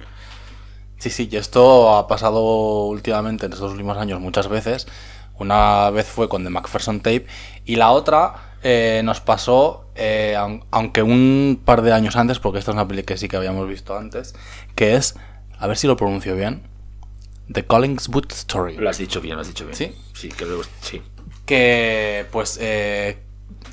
[0.98, 4.88] Sí, sí, y esto ha pasado últimamente en estos últimos años muchas veces.
[5.38, 7.26] Una vez fue con The Macpherson Tape
[7.64, 12.58] y la otra eh, nos pasó, eh, aun- aunque un par de años antes, porque
[12.58, 14.34] esta es una peli que sí que habíamos visto antes,
[14.74, 15.14] que es,
[15.58, 16.62] a ver si lo pronuncio bien,
[17.52, 18.76] The Collingswood Story.
[18.76, 19.76] Lo has dicho bien, lo has dicho bien.
[19.76, 19.92] ¿Sí?
[20.14, 20.44] Sí, que
[20.82, 21.02] sí.
[21.46, 23.18] que pues eh,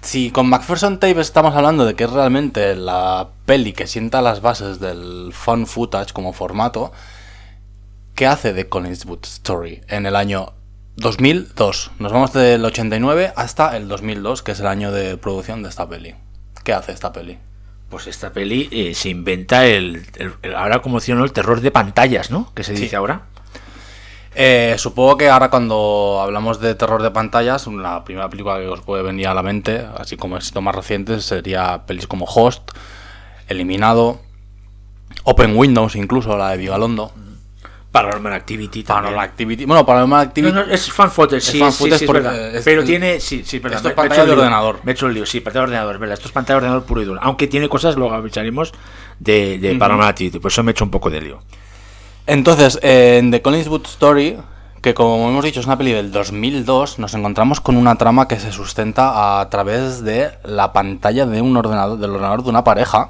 [0.02, 4.42] si con Macpherson Tape estamos hablando de que es realmente la peli que sienta las
[4.42, 6.92] bases del fun footage como formato,
[8.16, 10.54] ¿qué hace de Collingswood Story en el año
[10.98, 11.92] 2002?
[12.00, 15.88] Nos vamos del 89 hasta el 2002, que es el año de producción de esta
[15.90, 16.16] peli.
[16.64, 17.38] ¿Qué hace esta peli?
[17.90, 21.24] Pues esta peli eh, se inventa el, el- el- ahora como decía, ¿no?
[21.24, 22.52] el terror de pantallas, ¿no?
[22.56, 22.84] Que se Sí.
[22.84, 23.24] dice ahora.
[24.38, 28.82] Eh, supongo que ahora cuando hablamos de terror de pantallas, la primera película que os
[28.82, 32.72] puede venir a la mente, así como éxito más reciente, sería pelis como Host,
[33.48, 34.20] Eliminado,
[35.24, 37.14] Open Windows incluso, la de Vigalondo,
[37.96, 39.04] Paranormal Activity también.
[39.04, 39.66] Paranormal Activity.
[39.66, 40.54] Bueno, Paranormal Activity...
[40.54, 43.20] No, no, es fan footage, sí, fan sí, footage sí, porque, es Pero el- tiene,
[43.20, 44.36] sí, sí, perdón, Esto es pantalla de lío.
[44.38, 44.80] ordenador.
[44.84, 46.14] Me he hecho el lío, sí, pantalla de ordenador, verdad.
[46.16, 47.20] Esto es pantalla de ordenador puro y duro.
[47.24, 48.74] Aunque tiene cosas, luego avisaremos,
[49.20, 50.40] de, de Paranormal Activity.
[50.40, 51.40] Por eso me he hecho un poco de lío.
[52.28, 54.38] Entonces, eh, en The Collingswood Story,
[54.82, 58.40] que como hemos dicho es una peli del 2002, nos encontramos con una trama que
[58.40, 63.10] se sustenta a través de la pantalla de un ordenador, del ordenador de una pareja.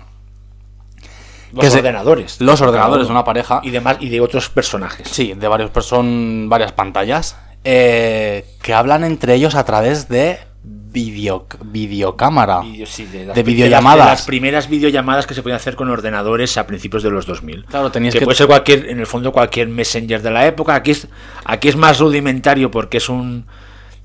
[1.55, 2.39] Los Que ordenadores.
[2.41, 3.61] los ordenadores de una pareja.
[3.63, 5.07] Y, demás, y de otros personajes.
[5.09, 11.45] Sí, de varios son varias pantallas eh, que hablan entre ellos a través de video,
[11.63, 12.59] videocámara.
[12.61, 13.95] Vídeo- sí, de, las, De pri- videollamadas.
[13.95, 17.09] de las, de las primeras videollamadas que se podían hacer con ordenadores a principios de
[17.11, 17.65] los 2000.
[17.65, 20.75] Claro, tenías que, que- puede ser cualquier, en el fondo cualquier messenger de la época.
[20.75, 21.07] Aquí es,
[21.45, 23.45] aquí es más rudimentario porque es un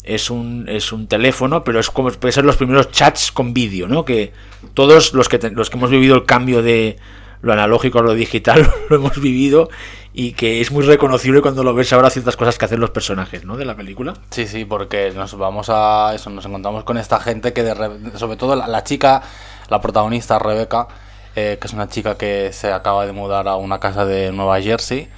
[0.02, 3.86] es un es un teléfono, pero es como puede ser los primeros chats con vídeo,
[3.86, 4.04] ¿no?
[4.04, 4.32] Que
[4.74, 6.96] todos los que te- los que hemos vivido el cambio de
[7.42, 9.68] lo analógico lo digital lo hemos vivido
[10.12, 13.44] y que es muy reconocible cuando lo ves ahora ciertas cosas que hacen los personajes,
[13.44, 13.56] ¿no?
[13.56, 14.14] De la película.
[14.30, 18.18] Sí, sí, porque nos vamos a eso, nos encontramos con esta gente que de re-
[18.18, 19.22] sobre todo la, la chica,
[19.68, 20.88] la protagonista Rebeca,
[21.36, 24.60] eh, que es una chica que se acaba de mudar a una casa de Nueva
[24.60, 25.08] Jersey,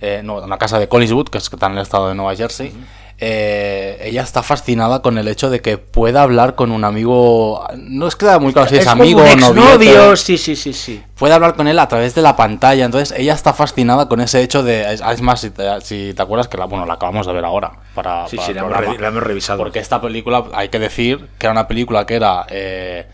[0.00, 2.34] eh, no, una casa de Collinswood, que es que está en el estado de Nueva
[2.34, 2.72] Jersey.
[3.22, 8.06] Eh, ella está fascinada con el hecho de que pueda hablar con un amigo, no
[8.06, 11.02] es que da muy claro si es, amigo o novio, sí, sí, sí, sí.
[11.16, 12.84] puede hablar con él a través de la pantalla.
[12.84, 14.94] Entonces ella está fascinada con ese hecho de.
[14.94, 17.72] Es, más, si te, si te acuerdas que la, bueno, la acabamos de ver ahora.
[17.94, 19.58] Para, Sí, para sí, la hemos, la hemos revisado.
[19.58, 23.06] Porque esta película, hay que decir que era una película que era eh,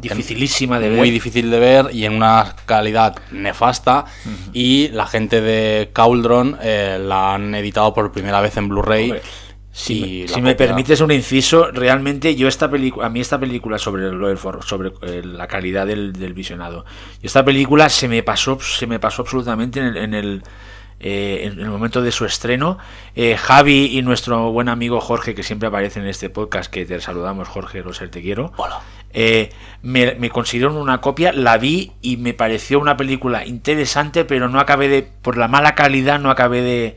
[0.00, 0.98] Dificilísima de ver.
[0.98, 4.06] muy difícil de ver y en una calidad nefasta.
[4.52, 9.20] Y la gente de Cauldron eh, la han editado por primera vez en Blu-ray.
[9.72, 14.10] Si, si me permites un inciso, realmente yo esta película, a mí esta película sobre
[14.10, 16.84] lo del sobre eh, la calidad del, del visionado,
[17.22, 20.42] y esta película se me pasó, se me pasó absolutamente en el, en el,
[20.98, 22.78] eh, en el momento de su estreno.
[23.14, 27.00] Eh, Javi y nuestro buen amigo Jorge, que siempre aparece en este podcast, que te
[27.00, 28.52] saludamos Jorge, Roser, te quiero.
[28.56, 28.80] Hola.
[29.12, 29.50] Eh,
[29.82, 34.60] me, me consiguieron una copia, la vi y me pareció una película interesante, pero no
[34.60, 36.96] acabé de, por la mala calidad, no acabé de,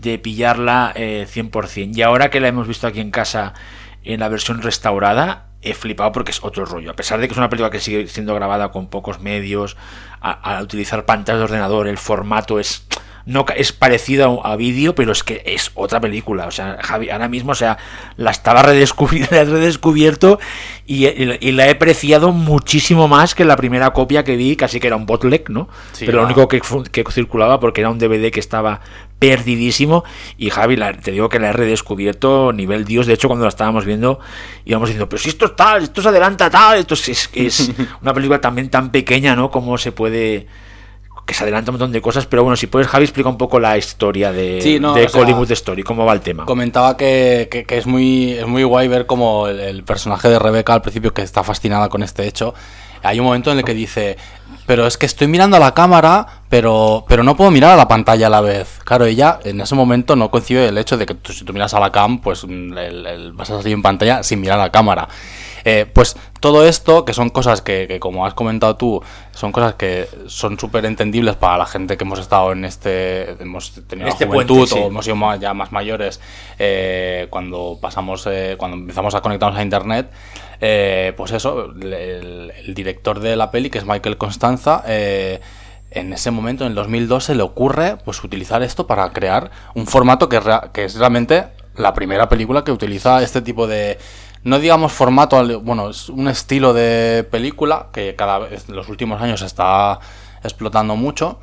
[0.00, 1.96] de pillarla eh, 100%.
[1.96, 3.54] Y ahora que la hemos visto aquí en casa
[4.02, 6.90] en la versión restaurada, he flipado porque es otro rollo.
[6.90, 9.76] A pesar de que es una película que sigue siendo grabada con pocos medios,
[10.20, 12.86] a, a utilizar pantallas de ordenador, el formato es
[13.26, 16.46] no es parecido a, a vídeo, pero es que es otra película.
[16.46, 17.78] O sea, Javi, ahora mismo, o sea,
[18.16, 20.38] la estaba redescubri- la he redescubierto
[20.86, 24.80] y, y- y la he apreciado muchísimo más que la primera copia que vi, casi
[24.80, 25.68] que era un bootleg, ¿no?
[25.92, 26.60] Sí, pero lo único que
[27.10, 28.80] circulaba porque era un DVD que estaba
[29.18, 30.02] perdidísimo
[30.38, 33.50] y Javi, la- te digo que la he redescubierto nivel Dios, de hecho cuando la
[33.50, 34.18] estábamos viendo
[34.64, 37.70] íbamos diciendo, pero si esto es tal, esto se adelanta tal, esto es, es, es
[38.02, 39.50] una película también tan pequeña, ¿no?
[39.50, 40.46] Como se puede
[41.30, 43.60] que se adelanta un montón de cosas, pero bueno, si puedes, Javi, explica un poco
[43.60, 46.44] la historia de, Sí, no, de sea, Hollywood Story, cómo va el tema.
[46.44, 50.40] Comentaba que, que- que es muy es muy guay ver como el, el personaje de
[50.40, 52.52] Rebeca al principio que está fascinada con este hecho.
[53.04, 54.16] Hay un momento en el que dice,
[54.66, 57.86] pero es que estoy mirando a la cámara, pero, pero no puedo mirar a la
[57.86, 58.80] pantalla a la vez.
[58.84, 61.72] Claro, ella en ese momento no concibe el hecho de que tú, si tú miras
[61.74, 64.64] a la cam, pues mm, el- el- vas a salir en pantalla sin mirar a
[64.64, 65.08] la cámara.
[65.64, 69.74] Eh, pues todo esto, que son cosas que, que, como has comentado tú, son cosas
[69.74, 74.12] que son súper entendibles para la gente que hemos estado en este, hemos tenido En
[74.12, 74.80] este juventud puente, sí.
[74.80, 76.20] o hemos sido más- ya más mayores
[76.58, 80.10] eh, cuando pasamos, eh, cuando empezamos a conectarnos a internet.
[80.62, 85.40] eh, pues eso, el, director de la peli, que es Michael Constanza, eh,
[85.90, 89.86] en ese momento, en el 2002, se le ocurre pues utilizar esto para crear un
[89.86, 90.38] formato que
[90.84, 91.46] es realmente
[91.76, 93.98] la primera película que utiliza este tipo de
[94.44, 99.20] no digamos formato, bueno, es un estilo de película que cada vez en los últimos
[99.20, 99.98] años está
[100.42, 101.38] explotando mucho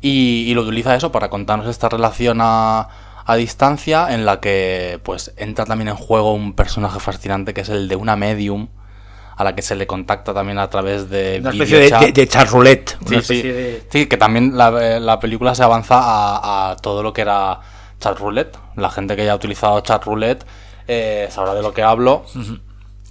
[0.00, 2.88] y, y lo utiliza eso para contarnos esta relación a,
[3.26, 7.68] a distancia en la que pues entra también en juego un personaje fascinante que es
[7.68, 8.68] el de una medium
[9.36, 12.26] a la que se le contacta también a través de Una especie de, de, de
[12.28, 12.90] chat roulette.
[12.90, 13.34] Sí, una sí.
[13.34, 17.20] especie de- Sí, que también la, la película se avanza a, a todo lo que
[17.20, 17.60] era
[18.00, 18.56] chat roulette.
[18.74, 20.44] La gente que ya ha utilizado chat roulette
[20.88, 22.24] eh, sabrá de lo que hablo.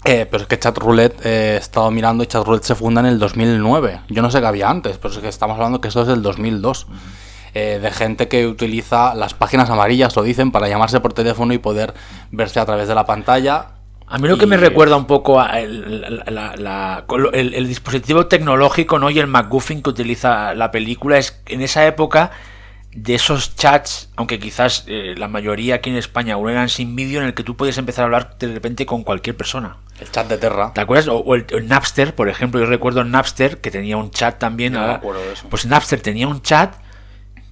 [0.06, 3.02] Eh, pero es que chat roulette eh, he estado mirando y chat roulette se funda
[3.02, 4.02] en el 2009.
[4.10, 6.22] Yo no sé qué había antes, pero es que estamos hablando que esto es del
[6.22, 6.88] 2002.
[7.54, 11.58] Eh, de gente que utiliza las páginas amarillas, lo dicen, para llamarse por teléfono y
[11.58, 11.94] poder
[12.32, 13.68] verse a través de la pantalla.
[14.06, 17.68] A mí lo que me recuerda un poco a el, la- la- la- el- el
[17.68, 19.10] dispositivo tecnológico ¿no?
[19.10, 22.32] y el MacGuffin que utiliza la película es en esa época
[22.98, 27.22] de esos chats, aunque quizás eh, la mayoría aquí en España aún eran sin vídeo,
[27.22, 29.78] en el que tú podías empezar a hablar de repente con cualquier persona.
[30.00, 30.74] El chat de Terra.
[30.74, 31.08] ¿Te acuerdas?
[31.08, 34.40] O, o el, el Napster, por ejemplo, yo recuerdo el Napster que tenía un chat
[34.40, 34.74] también.
[34.74, 35.48] No ahora- de eso.
[35.48, 36.74] Pues Napster tenía un chat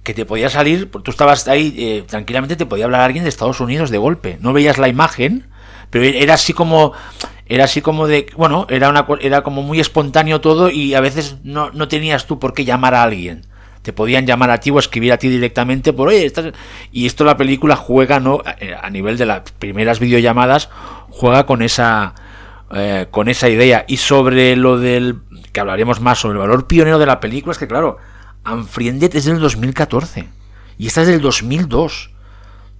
[0.02, 3.60] que te podía salir, tú estabas ahí eh, tranquilamente, te podía hablar alguien de Estados
[3.60, 4.38] Unidos de golpe.
[4.40, 5.48] No veías la imagen,
[5.90, 6.92] pero era así como
[7.46, 11.36] era así como de, bueno, era una era como muy espontáneo todo y a veces
[11.44, 13.46] no, no tenías tú por qué llamar a alguien.
[13.86, 16.46] Te podían llamar a ti o escribir a ti directamente por, oye, estás...
[16.90, 18.42] y esto la película juega, ¿no?
[18.44, 20.68] A a nivel de las primeras videollamadas,
[21.08, 22.12] juega con esa,
[22.74, 23.84] eh, con esa idea.
[23.86, 25.20] Y sobre lo del,
[25.52, 27.98] que hablaremos más sobre el valor pionero de la película, es que claro,
[28.44, 30.28] Unfriended es del 2014
[30.78, 32.10] y esta es del 2002.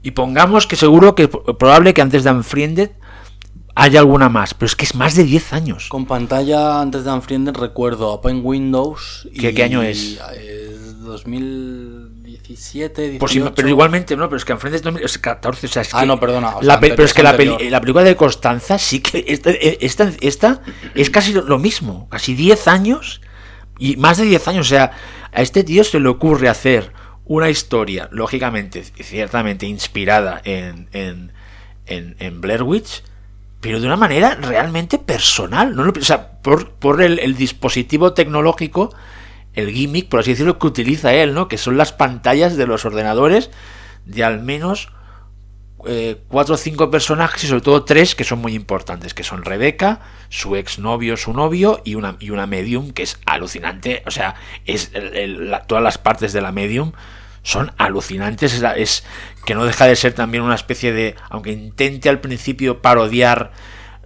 [0.02, 2.90] Y pongamos que seguro que es probable que antes de Unfriended
[3.76, 5.88] hay alguna más, pero es que es más de 10 años.
[5.88, 9.28] Con pantalla antes de Unfriended recuerdo Open Windows.
[9.38, 10.18] ¿Qué- qué año es?
[10.34, 10.65] Es
[11.06, 13.18] 2017, 18.
[13.18, 16.00] Por si- pero igualmente, no, pero es que enfrente es 2014, o sea, es Ah,
[16.00, 19.00] que no, perdona, o sea, pero es que la, peli- la película de Constanza sí
[19.00, 20.62] que esta, esta, esta
[20.94, 23.20] es casi lo- mismo, casi 10 años
[23.78, 24.92] y más de 10 años, o sea,
[25.32, 26.92] a este tío se le ocurre hacer
[27.24, 31.32] una historia, lógicamente, ciertamente inspirada en, en,
[31.86, 33.02] en, en Blair Witch,
[33.60, 35.90] pero de una manera realmente personal, ¿no?
[35.98, 38.94] O sea, por, por el, el dispositivo tecnológico,
[39.56, 41.48] el gimmick, por así decirlo, que utiliza él, ¿no?
[41.48, 43.50] Que son las pantallas de los ordenadores
[44.04, 44.90] de al menos
[45.88, 49.44] eh, cuatro o cinco personajes y sobre todo tres que son muy importantes, que son
[49.44, 54.02] Rebeca, su exnovio, su novio y una, y una medium que es alucinante.
[54.06, 54.34] O sea,
[54.64, 56.92] es la- todas las partes de la medium
[57.42, 58.62] son alucinantes.
[58.76, 59.04] Es,
[59.44, 63.52] que no deja de ser también una especie de, aunque intente al principio parodiar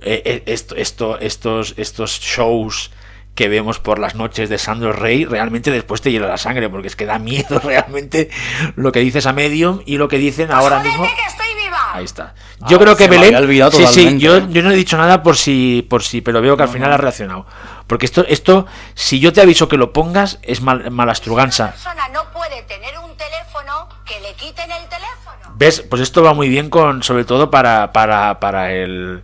[0.02, 2.90] eh, eh, esto, esto, estos, estos shows
[3.34, 6.88] que vemos por las noches de Sandro Rey, realmente después te hiela la sangre, porque
[6.88, 8.28] es que da miedo realmente
[8.76, 11.04] lo que dice esa medium y lo que dicen ahora mismo.
[11.04, 11.78] que estoy viva.
[11.94, 12.34] Ahí está.
[12.68, 13.34] Yo Ah, creo que Belén.
[13.72, 14.46] sí, sí, yo, ¿eh?
[14.50, 16.96] yo no he dicho nada por si, por si, pero veo que al final ha
[16.98, 17.46] reaccionado.
[17.86, 21.64] Porque esto, esto, si yo te aviso que lo pongas, es mal, malastruganza.
[21.64, 25.54] Una persona no puede tener un teléfono que le quiten el teléfono.
[25.56, 25.80] ¿Ves?
[25.88, 29.22] Pues esto va muy bien con, sobre todo para, para, para el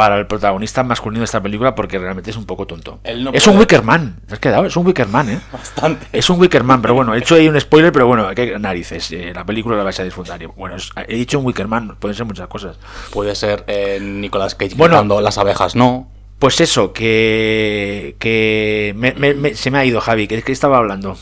[0.00, 3.00] para el protagonista masculino de esta película porque realmente es un poco tonto.
[3.18, 3.50] No es puede.
[3.54, 4.64] un Wickerman, ¿te has quedado?
[4.64, 5.40] Es un Wickerman, ¿eh?
[5.52, 6.06] Bastante.
[6.10, 9.32] Es un Wickerman, pero bueno, he hecho ahí un spoiler, pero bueno, qué narices, eh,
[9.34, 10.40] la película la vais a disfrutar.
[10.56, 12.78] Bueno, es- he dicho un Wickerman, pueden ser muchas cosas.
[13.12, 15.20] Puede ser eh, Nicolas Cage Bueno.
[15.20, 16.08] Las abejas, no.
[16.38, 20.78] Pues eso, que, que me- me- me- se me ha ido Javi, que, que estaba
[20.78, 21.18] hablando.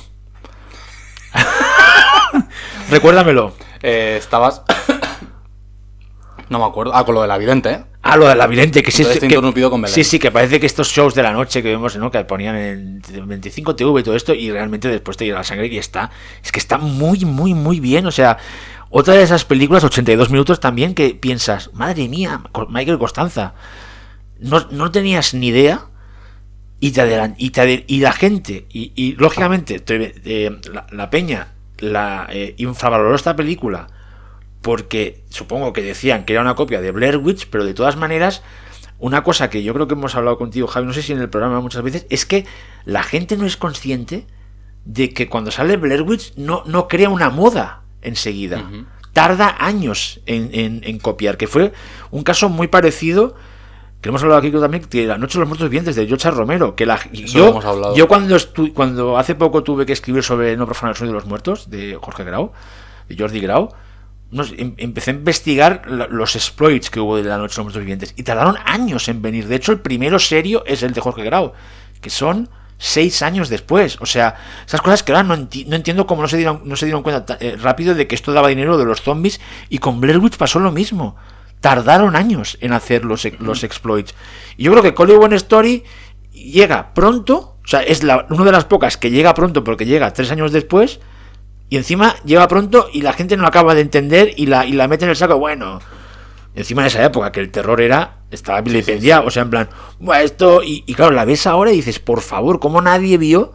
[2.91, 3.55] Recuérdamelo.
[3.83, 4.63] Eh, estabas.
[6.51, 6.95] No me acuerdo.
[6.95, 7.85] Ah, con lo de la vidente, ¿eh?
[8.03, 9.03] Ah, lo del lavidente, que sí.
[9.03, 9.95] Entonces te he que- interrumpido con Belén.
[9.95, 12.11] sí, sí, que parece que estos shows de la noche que vemos, ¿no?
[12.11, 15.67] Que ponían en 25 TV y todo esto, y realmente después te llega la sangre
[15.67, 16.11] y está.
[16.43, 18.07] Es que está muy, muy, muy bien.
[18.07, 18.39] O sea,
[18.91, 22.41] otra de esas películas, 82 minutos también, que piensas, madre mía,
[22.71, 23.55] Michael Costanza,
[24.41, 25.83] no, no tenías ni idea.
[26.81, 31.49] Y, te y, te y la gente, y, y, lógicamente, te- eh, la, la peña
[31.79, 33.89] la eh, infravaloró esta película
[34.63, 38.43] porque supongo que decían que era una copia de Blair Witch, pero de todas maneras,
[38.99, 41.31] una cosa que yo creo que hemos hablado contigo, Javi, no sé si en el
[41.31, 42.45] programa muchas veces, es que
[42.85, 44.27] la gente no es consciente
[44.85, 48.69] de que cuando sale Blair Witch no, no crea una moda enseguida.
[49.13, 51.73] Tarda años en, en- en copiar, que fue
[52.11, 53.35] un caso muy parecido.
[54.01, 56.77] Que hemos hablado aquí también que La Noche de los Muertos Vivientes de George Romero.
[56.77, 57.53] Que la, yo,
[57.97, 61.19] yo cuando, estu- cuando hace poco tuve que escribir sobre No profanar el sueño de
[61.19, 62.53] los muertos de Jorge Grau,
[63.09, 63.73] de Jordi Grau,
[64.31, 67.81] nos- em- empecé a investigar los exploits que hubo de la noche de los muertos
[67.81, 69.47] vivientes y tardaron años en venir.
[69.49, 71.53] De hecho, el primero serio es el de Jorge Grau,
[72.01, 73.97] que son seis años después.
[74.01, 76.77] O sea, esas cosas que ahora no, enti- no entiendo cómo no se dieron, no
[76.77, 79.79] se dieron cuenta ta- eh, rápido de que esto daba dinero de los zombies y
[79.79, 81.17] con Blair Witch pasó lo mismo.
[81.61, 84.15] Tardaron años en hacer los, los exploits.
[84.57, 85.83] Y yo creo que Hollywood Story
[86.33, 90.13] llega pronto, o sea, es la, una de las pocas que llega pronto porque llega
[90.13, 91.01] tres años después
[91.71, 94.73] y encima llega pronto y la gente no lo acaba de entender y la, y
[94.73, 95.39] la mete en el saco.
[95.39, 95.81] Bueno,
[96.55, 99.69] encima de esa época que el terror era, estaba vilipendiado, o sea, en plan,
[100.01, 103.53] "Buah, esto, y, y claro, la ves ahora y dices, por favor, ¿cómo nadie vio,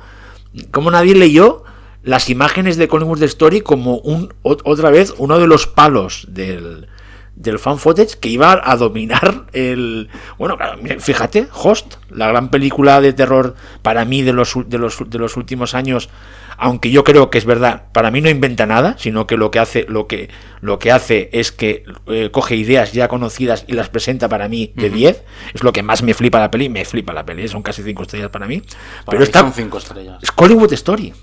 [0.72, 1.64] cómo nadie leyó
[2.04, 6.88] las imágenes de Collingwood Story como un, ot- otra vez, uno de los palos del,
[7.36, 10.58] del fan footage que iba a dominar el bueno
[11.00, 15.36] fíjate Host la gran película de terror para mí de los, de los de los
[15.36, 16.10] últimos años
[16.58, 19.58] aunque yo creo que es verdad para mí no inventa nada sino que lo que
[19.58, 20.30] hace lo que
[20.62, 24.72] lo que hace es que eh, coge ideas ya conocidas y las presenta para mí
[24.76, 25.24] de 10
[25.56, 28.04] es lo que más me flipa la peli me flipa la peli son casi 5
[28.04, 30.20] estrellas para mí Para pero mí está son cinco estrellas.
[30.22, 31.14] es Hollywood Story.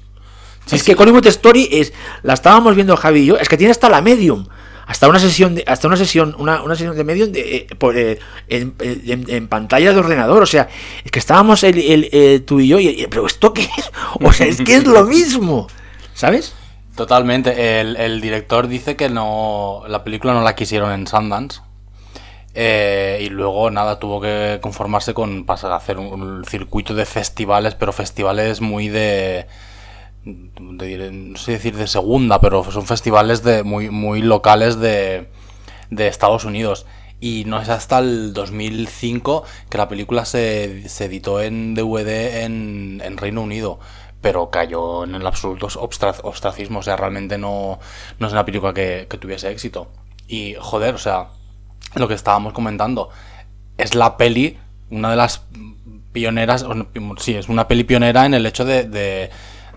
[0.73, 1.93] es que Hollywood Story es.
[2.23, 3.37] La estábamos viendo Javi y yo.
[3.39, 4.47] Es que tiene hasta la medium.
[4.91, 7.97] Hasta una sesión de, hasta una sesión, una, una sesión de medium de, eh, por,
[7.97, 8.19] eh,
[8.49, 10.43] en, en- en pantalla de ordenador.
[10.43, 10.69] O sea,
[11.05, 12.81] es que estábamos el, el, eh, tú y yo.
[12.81, 13.91] Y, pero esto qué es?
[14.21, 15.69] O sea, es que es lo mismo.
[16.13, 16.55] ¿Sabes?
[16.97, 17.81] Totalmente.
[17.81, 21.61] El, el director dice que no la película no la quisieron en Sundance.
[22.55, 27.07] Eh, y luego nada, tuvo que conformarse con pasar a hacer un, un circuito de
[27.07, 29.47] festivales, pero festivales muy de,
[30.25, 35.29] de- no sé decir de segunda, pero son festivales de muy, muy locales de,
[35.91, 36.87] de Estados Unidos.
[37.23, 43.03] Y no es hasta el 2005 que la película se, se editó en DVD en,
[43.05, 43.79] en Reino Unido.
[44.23, 45.69] Pero cayó en el absoluto
[46.23, 46.79] ostracismo.
[46.79, 47.79] O sea, realmente no,
[48.19, 49.89] no es una película que, que tuviese éxito.
[50.29, 51.29] Y joder, o sea,
[51.95, 53.11] lo que estábamos comentando.
[53.79, 54.59] es la peli,
[54.91, 55.43] una de las
[56.13, 56.65] pioneras,
[57.19, 59.31] sí, es una peli pionera en el hecho de-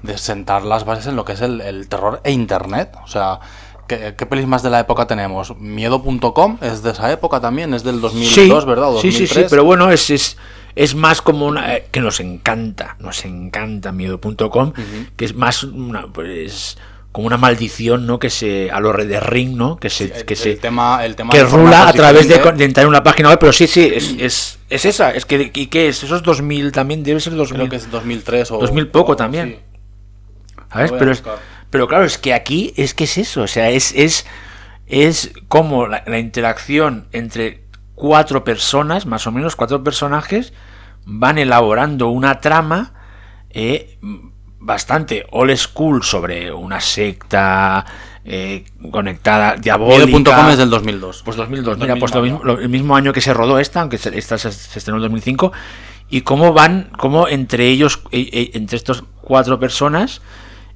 [0.03, 2.91] de sentar las bases en lo que es el, el terror e internet.
[3.03, 3.39] O sea,
[3.87, 5.55] ¿qué, qué pelis más de la época tenemos?
[5.57, 8.89] Miedo.com es de esa época también, es del 2002, ¿verdad?
[8.95, 9.49] O sí, sí, sí, 2003.
[9.49, 10.37] pero bueno, es, es,
[10.75, 11.75] es más como una...
[11.75, 14.73] eh, que nos encanta, nos encanta miedo.com,
[15.15, 16.77] que es más una, pues,
[17.13, 18.17] como una maldición, ¿no?
[18.19, 18.71] Que se...
[18.71, 19.77] a lo de Ring, ¿no?
[19.77, 20.05] Que se...
[20.05, 22.89] El- que el se tema- el tema que rula a través de, de entrar en
[22.89, 25.11] una página web, pero sí, sí, es, es, es esa.
[25.11, 26.03] Es que, ¿Y qué es?
[26.03, 27.55] Eso es 2000 también, debe ser 2000.
[27.55, 28.57] Creo que es 2003 o...
[28.57, 29.49] 2000 poco o- también.
[29.59, 29.72] sí.
[30.99, 31.21] Pero, es-
[31.69, 34.25] pero claro, es que aquí es que es eso, o sea, es, es,
[34.87, 37.63] es como la, la interacción entre
[37.95, 40.53] cuatro personas, más o menos cuatro personajes,
[41.05, 42.93] van elaborando una trama
[43.49, 43.97] eh,
[44.59, 47.85] bastante old school sobre una secta
[48.25, 50.03] eh, conectada, diabólica.
[50.51, 51.21] Es del 2002.
[51.25, 53.81] Pues 2002, mira, 2000 pues lo mismo, lo- el mismo año que se rodó esta,
[53.81, 55.51] aunque esta se, se estrenó en 2005,
[56.09, 60.21] y cómo van, cómo entre ellos, eh, eh, entre estos cuatro personas,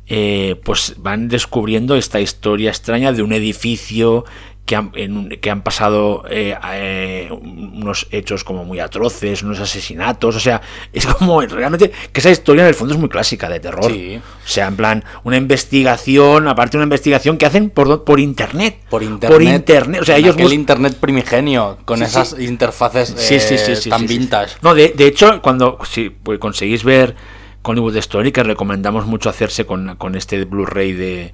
[0.08, 4.26] eh, pues van descubriendo esta historia extraña de un edificio
[4.68, 10.36] que han, en que han pasado eh, eh, unos hechos como muy atroces, unos asesinatos,
[10.36, 13.62] o sea, es como realmente que esa historia en el fondo es muy clásica de
[13.62, 13.90] terror.
[13.90, 14.18] Sí.
[14.18, 18.78] O sea, en plan, una investigación, aparte una investigación que hacen por, por internet.
[18.90, 19.32] Por internet.
[19.32, 20.02] Por internet.
[20.02, 22.44] O sea, En ellos aquel internet primigenio, con Sí, esas sí.
[22.44, 24.58] interfaces eh, tan vintage.
[24.62, 27.16] No, de, de hecho, cuando si pues, conseguís ver
[27.68, 31.34] Hollywood Story, que recomendamos mucho hacerse con, con este Blu-ray de,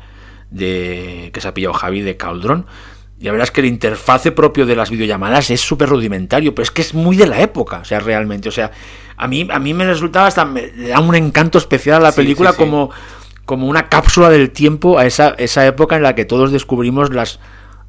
[0.52, 2.66] de que se ha pillado Javi de Cauldron,
[3.20, 6.82] ya verás que el interfase propio de las videollamadas es súper rudimentario, pero es que
[6.82, 8.50] es muy de la época, o sea, realmente.
[8.50, 8.72] O sea,
[9.16, 12.18] a mí, a mí me resultaba hasta, me da un encanto especial a la Sí,
[12.18, 12.64] película sí, sí.
[12.64, 12.90] como
[13.46, 17.42] como una cápsula del tiempo a esa, esa época en la que todos descubrimos las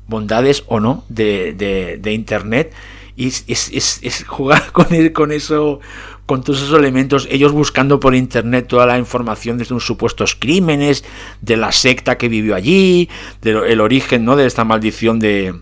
[0.08, 2.72] bondades o no de, de- de Internet.
[3.16, 5.78] Y es, es- es- es jugar con, el- con eso,
[6.26, 11.04] con todos esos elementos, ellos buscando por Internet toda la información de unos supuestos crímenes,
[11.42, 13.08] de la secta que vivió allí,
[13.42, 14.34] del origen ¿no?
[14.36, 15.54] de esta maldición de,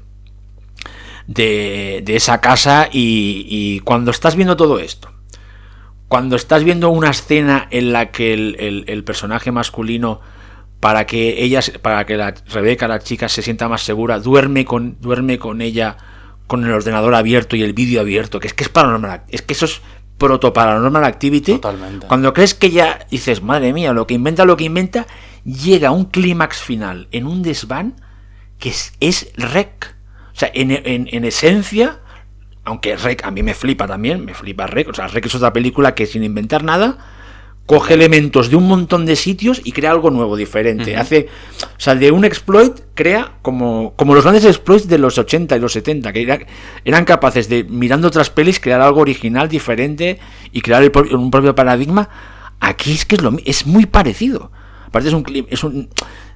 [1.27, 2.89] de, de esa casa.
[2.93, 5.11] Y, y cuando estás viendo todo esto,
[6.09, 10.21] cuando estás viendo una escena en la que el, el- personaje masculino
[10.79, 14.97] para que ella para que la Rebeca la chica se sienta más segura duerme con
[15.01, 15.97] duerme con ella
[16.49, 19.55] con el ordenador abierto y el vídeo abierto que es que es paranormal es que
[19.55, 19.81] eso es
[20.23, 22.07] proto paranormal activity Totalmente.
[22.07, 25.07] cuando crees que ya dices madre mía lo que inventa lo que inventa
[25.45, 27.95] llega a un clímax final en un desván
[28.59, 29.95] que es, es rec
[30.33, 31.99] o sea en, en- en esencia
[32.65, 35.53] aunque Rec a mí me flipa también, me flipa Rec, o sea, Rec es otra
[35.53, 36.97] película que sin inventar nada
[37.67, 40.97] coge elementos de un montón de sitios y crea algo nuevo, diferente.
[40.97, 41.29] Hace,
[41.63, 45.61] o sea, de un exploit crea como, como los grandes exploits de los 80 y
[45.61, 46.41] los 70, que era-
[46.85, 50.19] eran capaces de, mirando otras pelis, crear algo original, diferente
[50.53, 52.09] y crear el un propio paradigma.
[52.61, 54.51] Aquí es que es, lo, es muy parecido.
[54.87, 55.89] Aparte es un, es un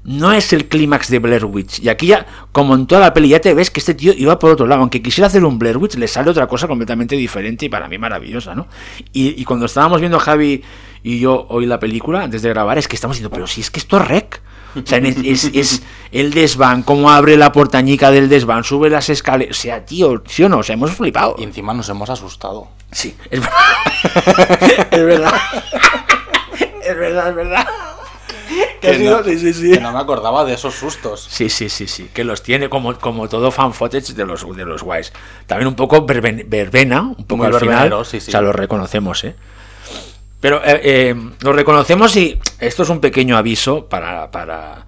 [0.05, 1.81] no es el clímax de Blair Witch.
[1.81, 4.39] Y aquí ya, como en toda la peli, ya te ves que este tío iba
[4.39, 4.81] por otro lado.
[4.83, 7.99] Aunque quisiera hacer un Blair Witch, le sale otra cosa completamente diferente y para mí
[7.99, 8.69] maravillosa, ¿no?
[9.13, 10.63] Y, y cuando estábamos viendo Javi
[11.09, 13.71] y yo hoy la película, antes de grabar, es que estamos diciendo, pero si es
[13.71, 14.41] que esto es rec.
[14.75, 15.83] O sea, es, es- es
[16.13, 19.57] el desván, cómo abre la portañica del desván, sube las escaleras.
[19.57, 20.59] O sea, tío, ¿sí o no?
[20.59, 21.37] O sea, hemos flipado.
[21.39, 22.69] Y encima nos hemos asustado.
[22.93, 24.87] Sí, es verdad.
[24.91, 25.35] es verdad.
[26.85, 27.67] es verdad, es verdad.
[28.81, 29.71] Que no- sí, sí, sí.
[29.73, 31.27] Que no me acordaba de esos sustos.
[31.31, 34.65] Sí, sí, sí, sí, que los tiene como, como todo fan footage de los, de
[34.65, 35.13] los guays.
[35.47, 37.93] También un poco verben- verbena, un poco Muy al final.
[37.93, 39.35] O sea, lo reconocemos, ¿eh?
[40.41, 44.87] Pero eh, eh, lo reconocemos y esto es un pequeño aviso para, para,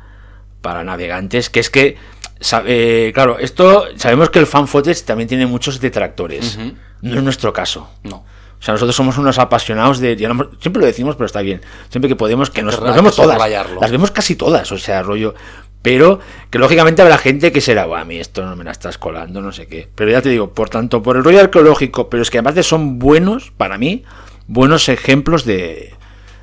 [0.61, 1.97] para navegantes, que es que,
[2.41, 6.57] sa- eh, claro, esto sabemos que el fan footage también tiene muchos detractores.
[6.57, 6.73] Ujú.
[7.03, 7.89] No es nuestro caso.
[8.03, 8.17] No.
[8.61, 10.17] O sea, nosotros somos unos apasionados de.
[10.61, 11.61] siempre lo decimos, pero está bien.
[11.91, 13.37] Siempre que podemos, que nos, nos vemos que todas.
[13.37, 13.81] subrayarlo.
[13.81, 15.35] Las vemos casi todas, o sea, rollo.
[15.81, 16.19] Pero
[16.51, 19.41] que lógicamente habrá gente que será, "Buah, a mí esto no me la estás colando,
[19.41, 19.89] no sé qué.
[19.95, 22.65] Pero ya te digo, por tanto, por el rollo arqueológico, pero es que además de
[22.65, 24.03] son buenos, para mí,
[24.49, 25.95] buenos ejemplos de,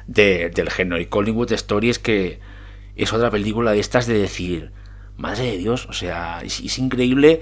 [0.07, 1.01] de- del género.
[1.01, 2.39] Y Collingwood Story es que
[2.95, 4.71] es otra película de estas de decir,
[5.17, 7.41] madre de Dios, o sea, es, increíble.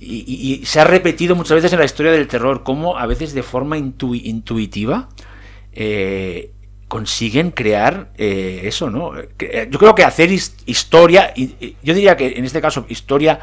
[0.00, 3.42] Y, se ha repetido muchas veces en la historia del terror, cómo a veces de
[3.42, 5.08] forma intui- intuitiva
[5.72, 6.52] eh,
[6.86, 9.12] consiguen crear eh, eso, ¿no?
[9.18, 13.40] Eh, Yo creo que hacer his- historia, yo diría que en este caso historia,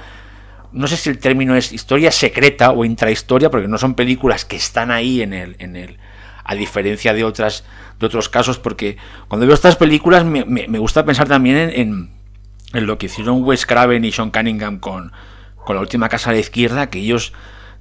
[0.71, 4.55] no sé si el término es historia secreta o intrahistoria, porque no son películas que
[4.55, 5.97] están ahí en el, en el
[6.45, 7.63] a diferencia de otras
[7.99, 11.69] de otros casos, porque cuando veo estas películas me, me- me gusta pensar también en,
[11.71, 12.09] en-
[12.73, 15.11] en lo que hicieron Wes Craven y Sean Cunningham con,
[15.55, 17.31] con la última casa a la izquierda, que ellos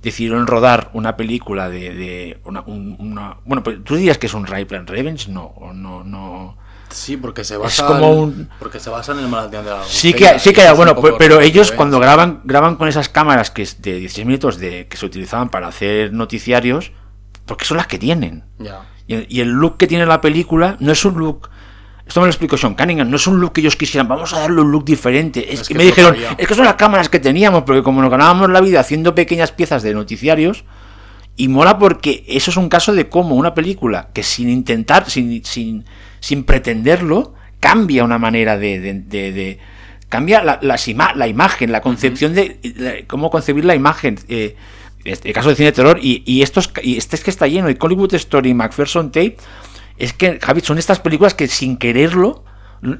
[0.02, 4.34] decidieron rodar una película de, de una, un- una- bueno, pues tú dirías que es
[4.34, 6.56] un Rape and Revenge, no, no, no.
[6.90, 9.82] Sí, porque se basa como en- un- porque se basa en el maratón de la
[9.84, 13.50] Sí que, sí que hay, bueno, pe- pero ellos cuando graban graban con esas cámaras
[13.50, 16.92] que es de 16 minutos de que se utilizaban para hacer noticiarios,
[17.46, 18.44] porque son las que tienen.
[19.06, 21.50] Y el, y el look que tiene la película no es un look.
[22.06, 23.08] Esto me lo explicó Sean Cunningham.
[23.10, 24.08] No es un look que ellos quisieran.
[24.08, 25.52] Vamos a darle un look diferente.
[25.52, 26.14] Es, Es que, me dijeron.
[26.14, 27.62] todavía- Es que son las cámaras que teníamos.
[27.64, 30.64] Porque como nos ganábamos la vida haciendo pequeñas piezas de noticiarios.
[31.36, 35.44] Y mola porque eso es un caso de cómo una película que sin intentar, sin,
[35.44, 35.84] sin,
[36.20, 38.80] sin pretenderlo, cambia una manera de.
[38.80, 39.58] de- de- de-
[40.10, 44.16] cambia la, las ima- la imagen, la concepción de, de cómo concebir la imagen.
[44.28, 44.54] eh,
[45.04, 45.98] este caso de cine de terror.
[46.00, 47.70] Y, y esto es, y este es que está lleno.
[47.70, 49.36] Y Hollywood Story y McPherson Tape.
[49.96, 52.44] Es que, Javi, son estas películas que sin quererlo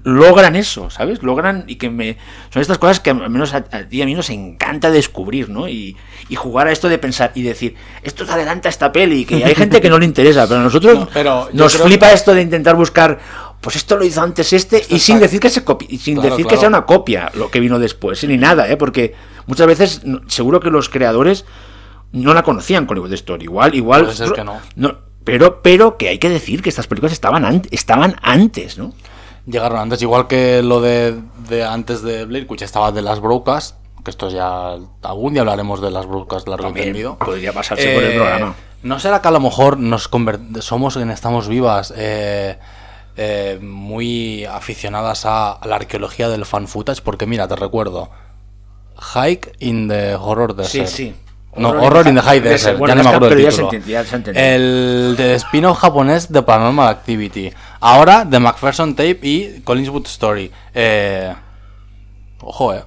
[0.03, 1.23] logran eso, ¿sabes?
[1.23, 2.17] Logran y que me...
[2.51, 5.51] Son estas cosas que al menos a, a ti y a mí nos encanta descubrir,
[5.51, 5.69] ¿no?
[5.69, 5.95] Y,
[6.31, 9.55] y jugar a esto de pensar y decir, esto te adelanta esta peli, que hay
[9.55, 12.41] gente que no le interesa, pero a nosotros No, pero yo nos flipa esto de
[12.41, 13.19] intentar buscar,
[13.61, 16.31] pues esto lo hizo antes este, y sin decir que se copi- y sin Claro,
[16.31, 18.79] decir que sea una copia lo que vino después, ni nada, ¿eh?
[18.79, 19.15] Porque
[19.47, 21.45] muchas veces seguro que los creadores
[22.15, 23.45] no la conocían con Hollywood Story.
[23.45, 24.05] Igual, igual.
[24.05, 24.61] Puede ser que no.
[25.25, 28.93] pero, pero que hay que decir que estas películas estaban, an- estaban antes, ¿no?
[29.47, 33.77] Llegaron antes, igual que lo de, de antes de Blair Witch estaba de las Broadcast,
[34.03, 37.19] que esto ya algún día hablaremos de las Broadcast largo y También tendido.
[37.19, 38.55] podría pasarse por el Eh, programa.
[38.83, 40.09] ¿No será que a lo mejor nos
[40.61, 42.59] somos en Estamos Vivas eh,
[43.17, 47.01] eh, muy aficionadas a, la arqueología del fan footage?
[47.03, 48.11] Porque mira, te recuerdo,
[49.15, 50.87] Hike in the Horror Desert.
[50.89, 51.15] sí.
[51.57, 52.79] No, Horror Horror, in the the High Desert.
[52.79, 54.01] Bueno, ya no me acuerdo pero el ya se título.
[54.17, 54.55] entiende.
[54.55, 57.53] El de spin-off japonés de Paranormal Activity.
[57.81, 60.51] Ahora de McPherson Tape y Collinswood Story.
[60.75, 61.33] Eh,
[62.41, 62.83] ojo, eh,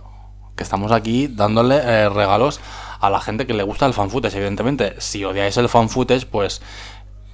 [0.56, 2.60] que estamos aquí dándole eh, regalos
[3.00, 4.96] a la gente que le gusta el fan footage, evidentemente.
[5.00, 6.62] Si odiáis el fan footage, pues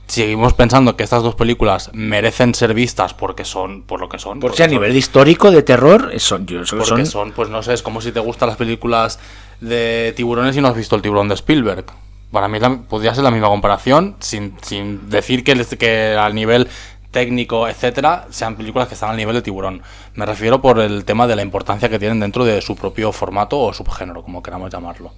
[0.08, 4.40] seguimos pensando que estas dos películas merecen ser vistas porque son por lo que son.
[4.42, 7.50] Por porque si a son- nivel histórico de terror, son, yo- son, porque son, pues
[7.50, 9.20] no sé, es como si te gustan las películas
[9.62, 11.86] de tiburones y no has visto el tiburón de Spielberg.
[12.32, 16.68] Para mí la- podría ser la misma comparación, sin, sin decir que, que al nivel
[17.12, 19.84] técnico, etcétera, sean películas que están al nivel de tiburón.
[20.16, 23.60] Me refiero por el tema de la importancia que tienen dentro de su propio formato
[23.60, 25.14] o subgénero, como queramos llamarlo.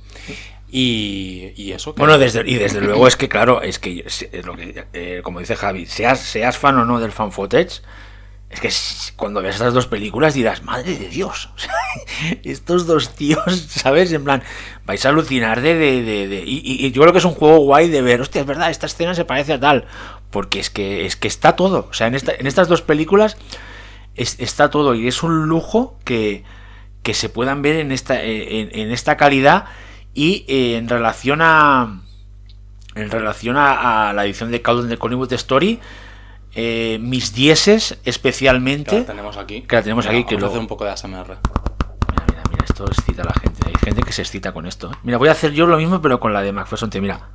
[0.69, 1.93] Y, y eso.
[1.93, 5.39] Bueno, desde, y desde luego es que, claro, es que, es lo que eh, como
[5.39, 7.81] dice Javi, seas, seas fan o no del fan footage,
[8.49, 8.69] es que
[9.17, 11.49] cuando veas estas dos películas dirás, madre de Dios,
[12.43, 14.11] estos dos tíos, ¿sabes?
[14.13, 14.43] En plan,
[14.85, 15.73] vais a alucinar de...
[15.75, 18.69] de, de- y, yo creo que es un juego guay de ver, hostia, es verdad,
[18.69, 19.85] esta escena se parece a tal,
[20.31, 23.37] porque es que, es que está todo, o sea, en, esta, en estas dos películas
[24.15, 26.43] es- está todo y es un lujo que,
[27.03, 29.65] que se puedan ver en esta, en, esta calidad
[30.13, 32.01] y eh, en relación a
[32.95, 35.81] en relación a, la edición de Calden de Hollywood Story
[36.55, 39.61] eh, mis dieces que especialmente la tenemos aquí.
[39.63, 41.37] Que la tenemos aquí, que luego- hacer un poco de ASMR.
[41.37, 43.61] Mira, mira, mira, esto excita a la gente.
[43.67, 44.91] Hay gente que se excita con esto.
[44.91, 44.95] ¿eh?
[45.03, 46.89] Mira, voy a hacer yo lo mismo, pero con la de McPherson.
[46.89, 47.19] Te mira.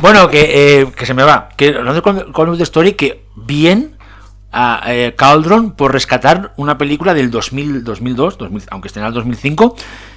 [0.00, 1.48] Bueno, que, eh, que se me va.
[1.56, 3.96] Que hablando con Hollywood Story, que bien
[4.52, 9.14] a eh, Cauldron por rescatar una película del 2000, 2002, 2000, aunque esté en el
[9.14, 9.76] 2005,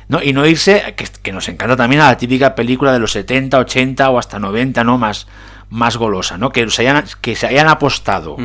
[0.10, 0.22] ¿no?
[0.22, 3.58] y no irse, que, que nos encanta también a la típica película de los 70,
[3.60, 4.98] 80 o hasta 90, ¿no?
[4.98, 5.26] Más,
[5.70, 6.52] más golosa, ¿no?
[6.52, 8.38] Que se hayan, que se hayan apostado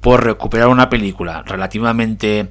[0.00, 2.50] por recuperar una película relativamente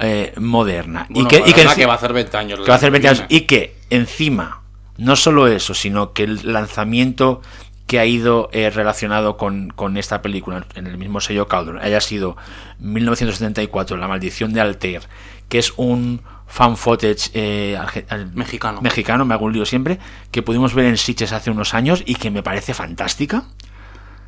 [0.00, 1.06] eh, moderna.
[1.10, 2.60] Bueno, y que, y que, moderna enci- que va a hacer 20 años.
[2.60, 3.24] que va a hacer 20 años.
[3.28, 4.60] Y que encima,
[4.96, 7.42] no solo eso, sino que el lanzamiento
[7.86, 12.00] que ha ido eh, relacionado con, con esta película en el mismo sello Cauldron haya
[12.00, 12.36] sido
[12.78, 15.02] 1974, La maldición de Altair,
[15.48, 16.22] que es un
[16.54, 17.76] fan footage eh,
[18.08, 18.80] al- Mexicano.
[18.80, 19.98] mexicano, me hago un lío siempre,
[20.30, 23.42] que pudimos ver en Sitges hace unos años y que me parece fantástica.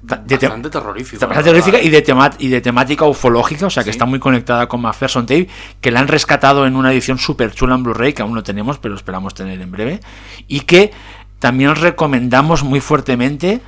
[0.04, 3.90] Ta- de te- Bastante terrorífica y de, tema- y de temática ufológica, o sea que
[3.92, 3.96] Sí.
[3.96, 5.48] está muy conectada con McPherson Tape,
[5.80, 8.78] que la han rescatado en una edición súper chula en Blu-ray, que aún no tenemos,
[8.78, 10.00] pero esperamos tener en breve,
[10.48, 10.90] y que
[11.38, 13.60] también os recomendamos muy fuertemente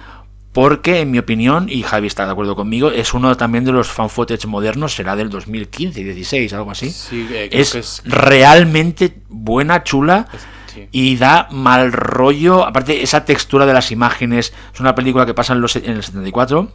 [0.53, 3.89] porque, en mi opinión, y Javi está de acuerdo conmigo, es uno también de los
[3.89, 6.91] fan footage modernos, será del 2015, 16, algo así.
[6.91, 10.27] Sí, eh, es, que es- realmente buena, chula.
[10.75, 10.89] sí.
[10.91, 12.65] Y da mal rollo.
[12.65, 14.53] Aparte, esa textura de las imágenes.
[14.73, 16.73] Es una película que pasa en, los, en el 74.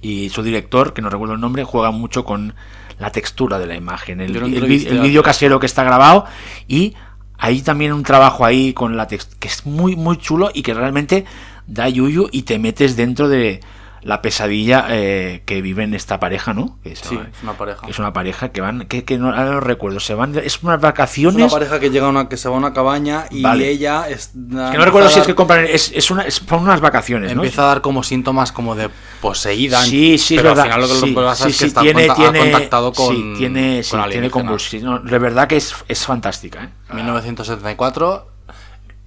[0.00, 2.54] Y su director, que no recuerdo el nombre, juega mucho con
[2.98, 4.20] la textura de la imagen.
[4.20, 6.24] El, el el vídeo casero que está grabado.
[6.68, 6.94] Y
[7.36, 10.72] hay también un trabajo ahí con la textura que es muy, muy chulo y que
[10.74, 11.24] realmente
[11.68, 13.60] da yuyu y te metes dentro de
[14.00, 16.78] la pesadilla eh, que viven esta pareja, ¿no?
[16.84, 17.84] Que es, Sí, es una pareja.
[17.84, 20.62] que es una pareja que van, que, que no, ahora lo recuerdo, se van, es
[20.62, 21.36] unas Es vacaciones.
[21.36, 23.68] una pareja que llega a una que se va a una cabaña y Vale.
[23.68, 24.38] ella es, que
[24.78, 27.42] no recuerdo si es que compran, es, es una, es, son unas vacaciones, ¿no?
[27.42, 28.88] empieza a dar como síntomas como de
[29.20, 29.82] poseída.
[29.82, 30.72] Sí, sí, pero es verdad.
[30.72, 32.92] al final lo que sí, lo pasa sí, es que está tiene, ha tiene, contactado
[32.92, 34.84] con sí, tiene, con tiene convulsiones.
[34.88, 36.68] No, de verdad que es, es fantástica, ¿eh?
[36.94, 38.37] 1974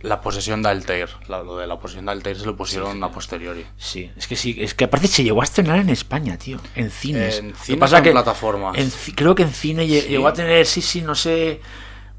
[0.04, 1.10] la posesión de Altair.
[1.28, 3.66] La- lo de la posesión de Altair se lo pusieron a posteriori.
[3.78, 6.90] Sí, es que sí, es que aparte se llegó a estrenar en España, tío, en
[6.92, 7.40] cines.
[7.40, 8.78] En cines pasa en que plataformas.
[8.78, 10.10] en creo que en cine lle- Sí.
[10.10, 11.62] llegó a tener, sí, sí, no sé,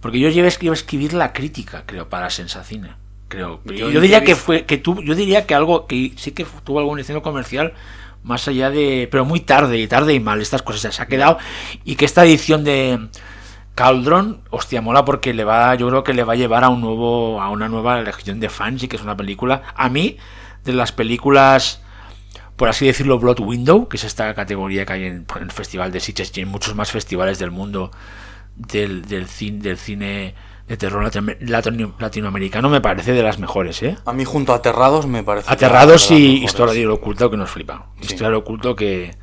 [0.00, 2.90] porque yo llevé a escribir la crítica, creo, para Sensacine.
[3.28, 3.60] Creo.
[3.64, 6.78] Yo Yo, diría que fue que tu, yo diría que algo que sí que tuvo
[6.80, 7.72] algún diseño comercial
[8.22, 11.38] más allá de, pero muy tarde y tarde y mal estas cosas se ha quedado
[11.84, 13.08] y que esta edición de
[13.74, 16.80] Cauldron, hostia, mola porque le va, yo creo que le va a llevar a un
[16.80, 20.18] nuevo, a una nueva legión de fans y que es una película, a mí,
[20.64, 21.82] de las películas,
[22.56, 25.90] por así decirlo, Blood Window, que es esta categoría que hay en, en el Festival
[25.90, 27.90] de Sitges y en muchos más festivales del mundo
[28.56, 30.34] del, del, cine, del cine
[30.68, 33.96] de terror latino- latino- latinoamericano, me parece de las mejores, ¿eh?
[34.04, 35.50] A mí junto a Aterrados me parece...
[35.50, 36.44] Aterrados y.
[36.44, 37.86] Historia del Oculto que nos flipa.
[37.96, 38.02] Sí.
[38.12, 39.16] Historia del Oculto que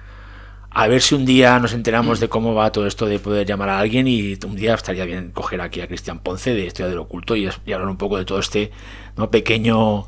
[0.72, 3.70] a ver si un día nos enteramos de cómo va todo esto de poder llamar
[3.70, 7.00] a alguien y un día estaría bien coger aquí a Cristian Ponce de Historia del
[7.00, 8.72] Oculto y, y hablar un poco de todo este
[9.18, 9.30] ¿no?
[9.32, 10.06] pequeño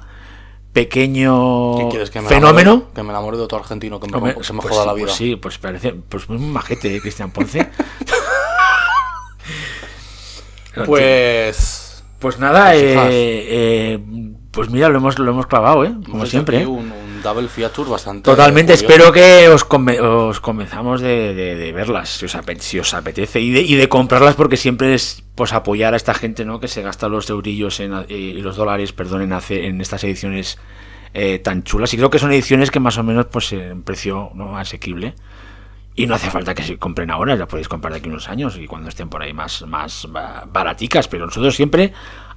[0.72, 2.10] pequeño ¿Qué quieres?
[2.12, 2.74] ¿Que me fenómeno.
[2.76, 4.88] enamore- que me enamore de otro argentino que me, Hombre, se me pues joda sí,
[4.88, 5.06] la vida.
[5.08, 7.70] Pues sí, pues parece pues muy majete, ¿eh, Cristian Ponce.
[10.86, 12.04] Pues...
[12.20, 13.10] Pues nada, Pues, eh,
[13.50, 14.00] eh,
[14.52, 15.94] pues mira, lo hemos, lo hemos clavado, ¿eh?
[16.10, 16.62] Como siempre.
[16.62, 16.68] ¿eh?
[16.68, 18.24] Un, double feature bastante...
[18.24, 18.86] Totalmente, curioso.
[18.94, 19.66] espero que os,
[20.02, 23.76] os convenzamos de, de- de verlas, si os, ape- si os apetece, y de, y
[23.76, 26.60] de comprarlas porque siempre es pues apoyar a esta gente ¿no?
[26.60, 30.04] que se gasta los eurillos en, eh, y los dólares perdón, en, hacer, en estas
[30.04, 30.58] ediciones
[31.14, 31.94] eh, tan chulas.
[31.94, 34.58] Y creo que son ediciones que más o menos pues en precio ¿no?
[34.58, 35.16] asequible.
[35.94, 38.58] Y no hace falta que se compren ahora, las podéis comprar de aquí unos años
[38.58, 41.92] y cuando estén por ahí más, más ba- baraticas, pero nosotros siempre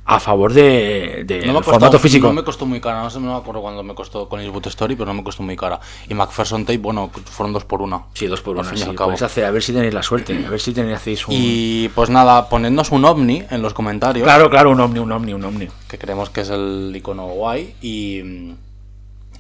[0.07, 2.26] a favor de, de No me, el costó, formato físico.
[2.26, 4.66] no me costó muy cara, no sé, no me acuerdo cuando me costó con Eastwood
[4.66, 5.80] Story, pero no me costó muy cara.
[6.09, 8.02] Y McPherson Tape, bueno, fueron dos por una.
[8.12, 8.82] Sí, dos por una, sí,
[9.24, 11.34] hacer, a ver si tenéis la suerte, a ver si tenéis, hacéis un...
[11.36, 15.32] Y pues nada, ponednos un ovni en los comentarios, Claro, claro, un ovni, un ovni,
[15.32, 15.68] un ovni.
[15.88, 17.74] que creemos que es el icono guay.
[17.80, 18.52] Y,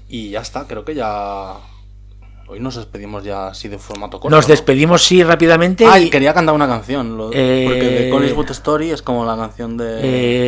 [0.08, 1.54] y ya está, creo que ya...
[2.46, 4.34] Hoy nos despedimos ya así de formato corto.
[4.36, 4.52] Nos ¿no?
[4.52, 5.86] despedimos, sí, rápidamente.
[5.86, 7.80] Ay, y- quería cantar una canción, lo- Eh, porque
[8.20, 10.00] de Eastwood Story es como la canción de...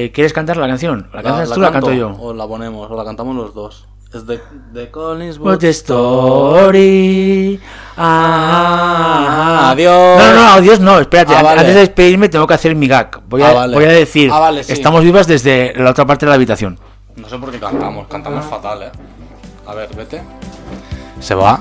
[0.04, 1.08] eh, ¿Quieres cantar la canción?
[1.12, 2.14] ¿La cantas tú o la canto yo?
[2.20, 3.86] O la ponemos, o la cantamos los dos.
[4.14, 4.40] Es de,
[4.72, 7.58] de Collins What the story.
[7.96, 10.18] Ah, Adiós.
[10.18, 11.34] No, no, adiós, no, espérate.
[11.34, 11.60] Ah, vale.
[11.60, 13.20] Antes de despedirme tengo que hacer mi gag.
[13.28, 13.74] Voy a, Ah, vale.
[13.74, 14.72] voy a decir, Ah, vale, sí.
[14.72, 16.78] estamos vivas desde la otra parte de la habitación.
[17.16, 18.92] No sé por qué cantamos, cantamos fatal, eh.
[19.66, 20.22] A ver, vete.
[21.20, 21.60] Se va.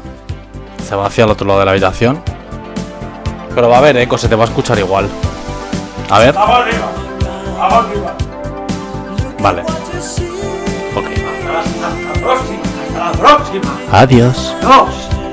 [0.87, 2.21] Se va hacia el otro lado de la habitación.
[3.53, 5.07] Pero va a haber eco, se te va a escuchar igual.
[6.09, 6.35] A ver.
[9.41, 9.61] Vale.
[10.95, 11.07] Ok.
[11.55, 13.77] Hasta la próxima, hasta la próxima.
[13.91, 14.55] Adiós.
[14.61, 15.24] Adiós.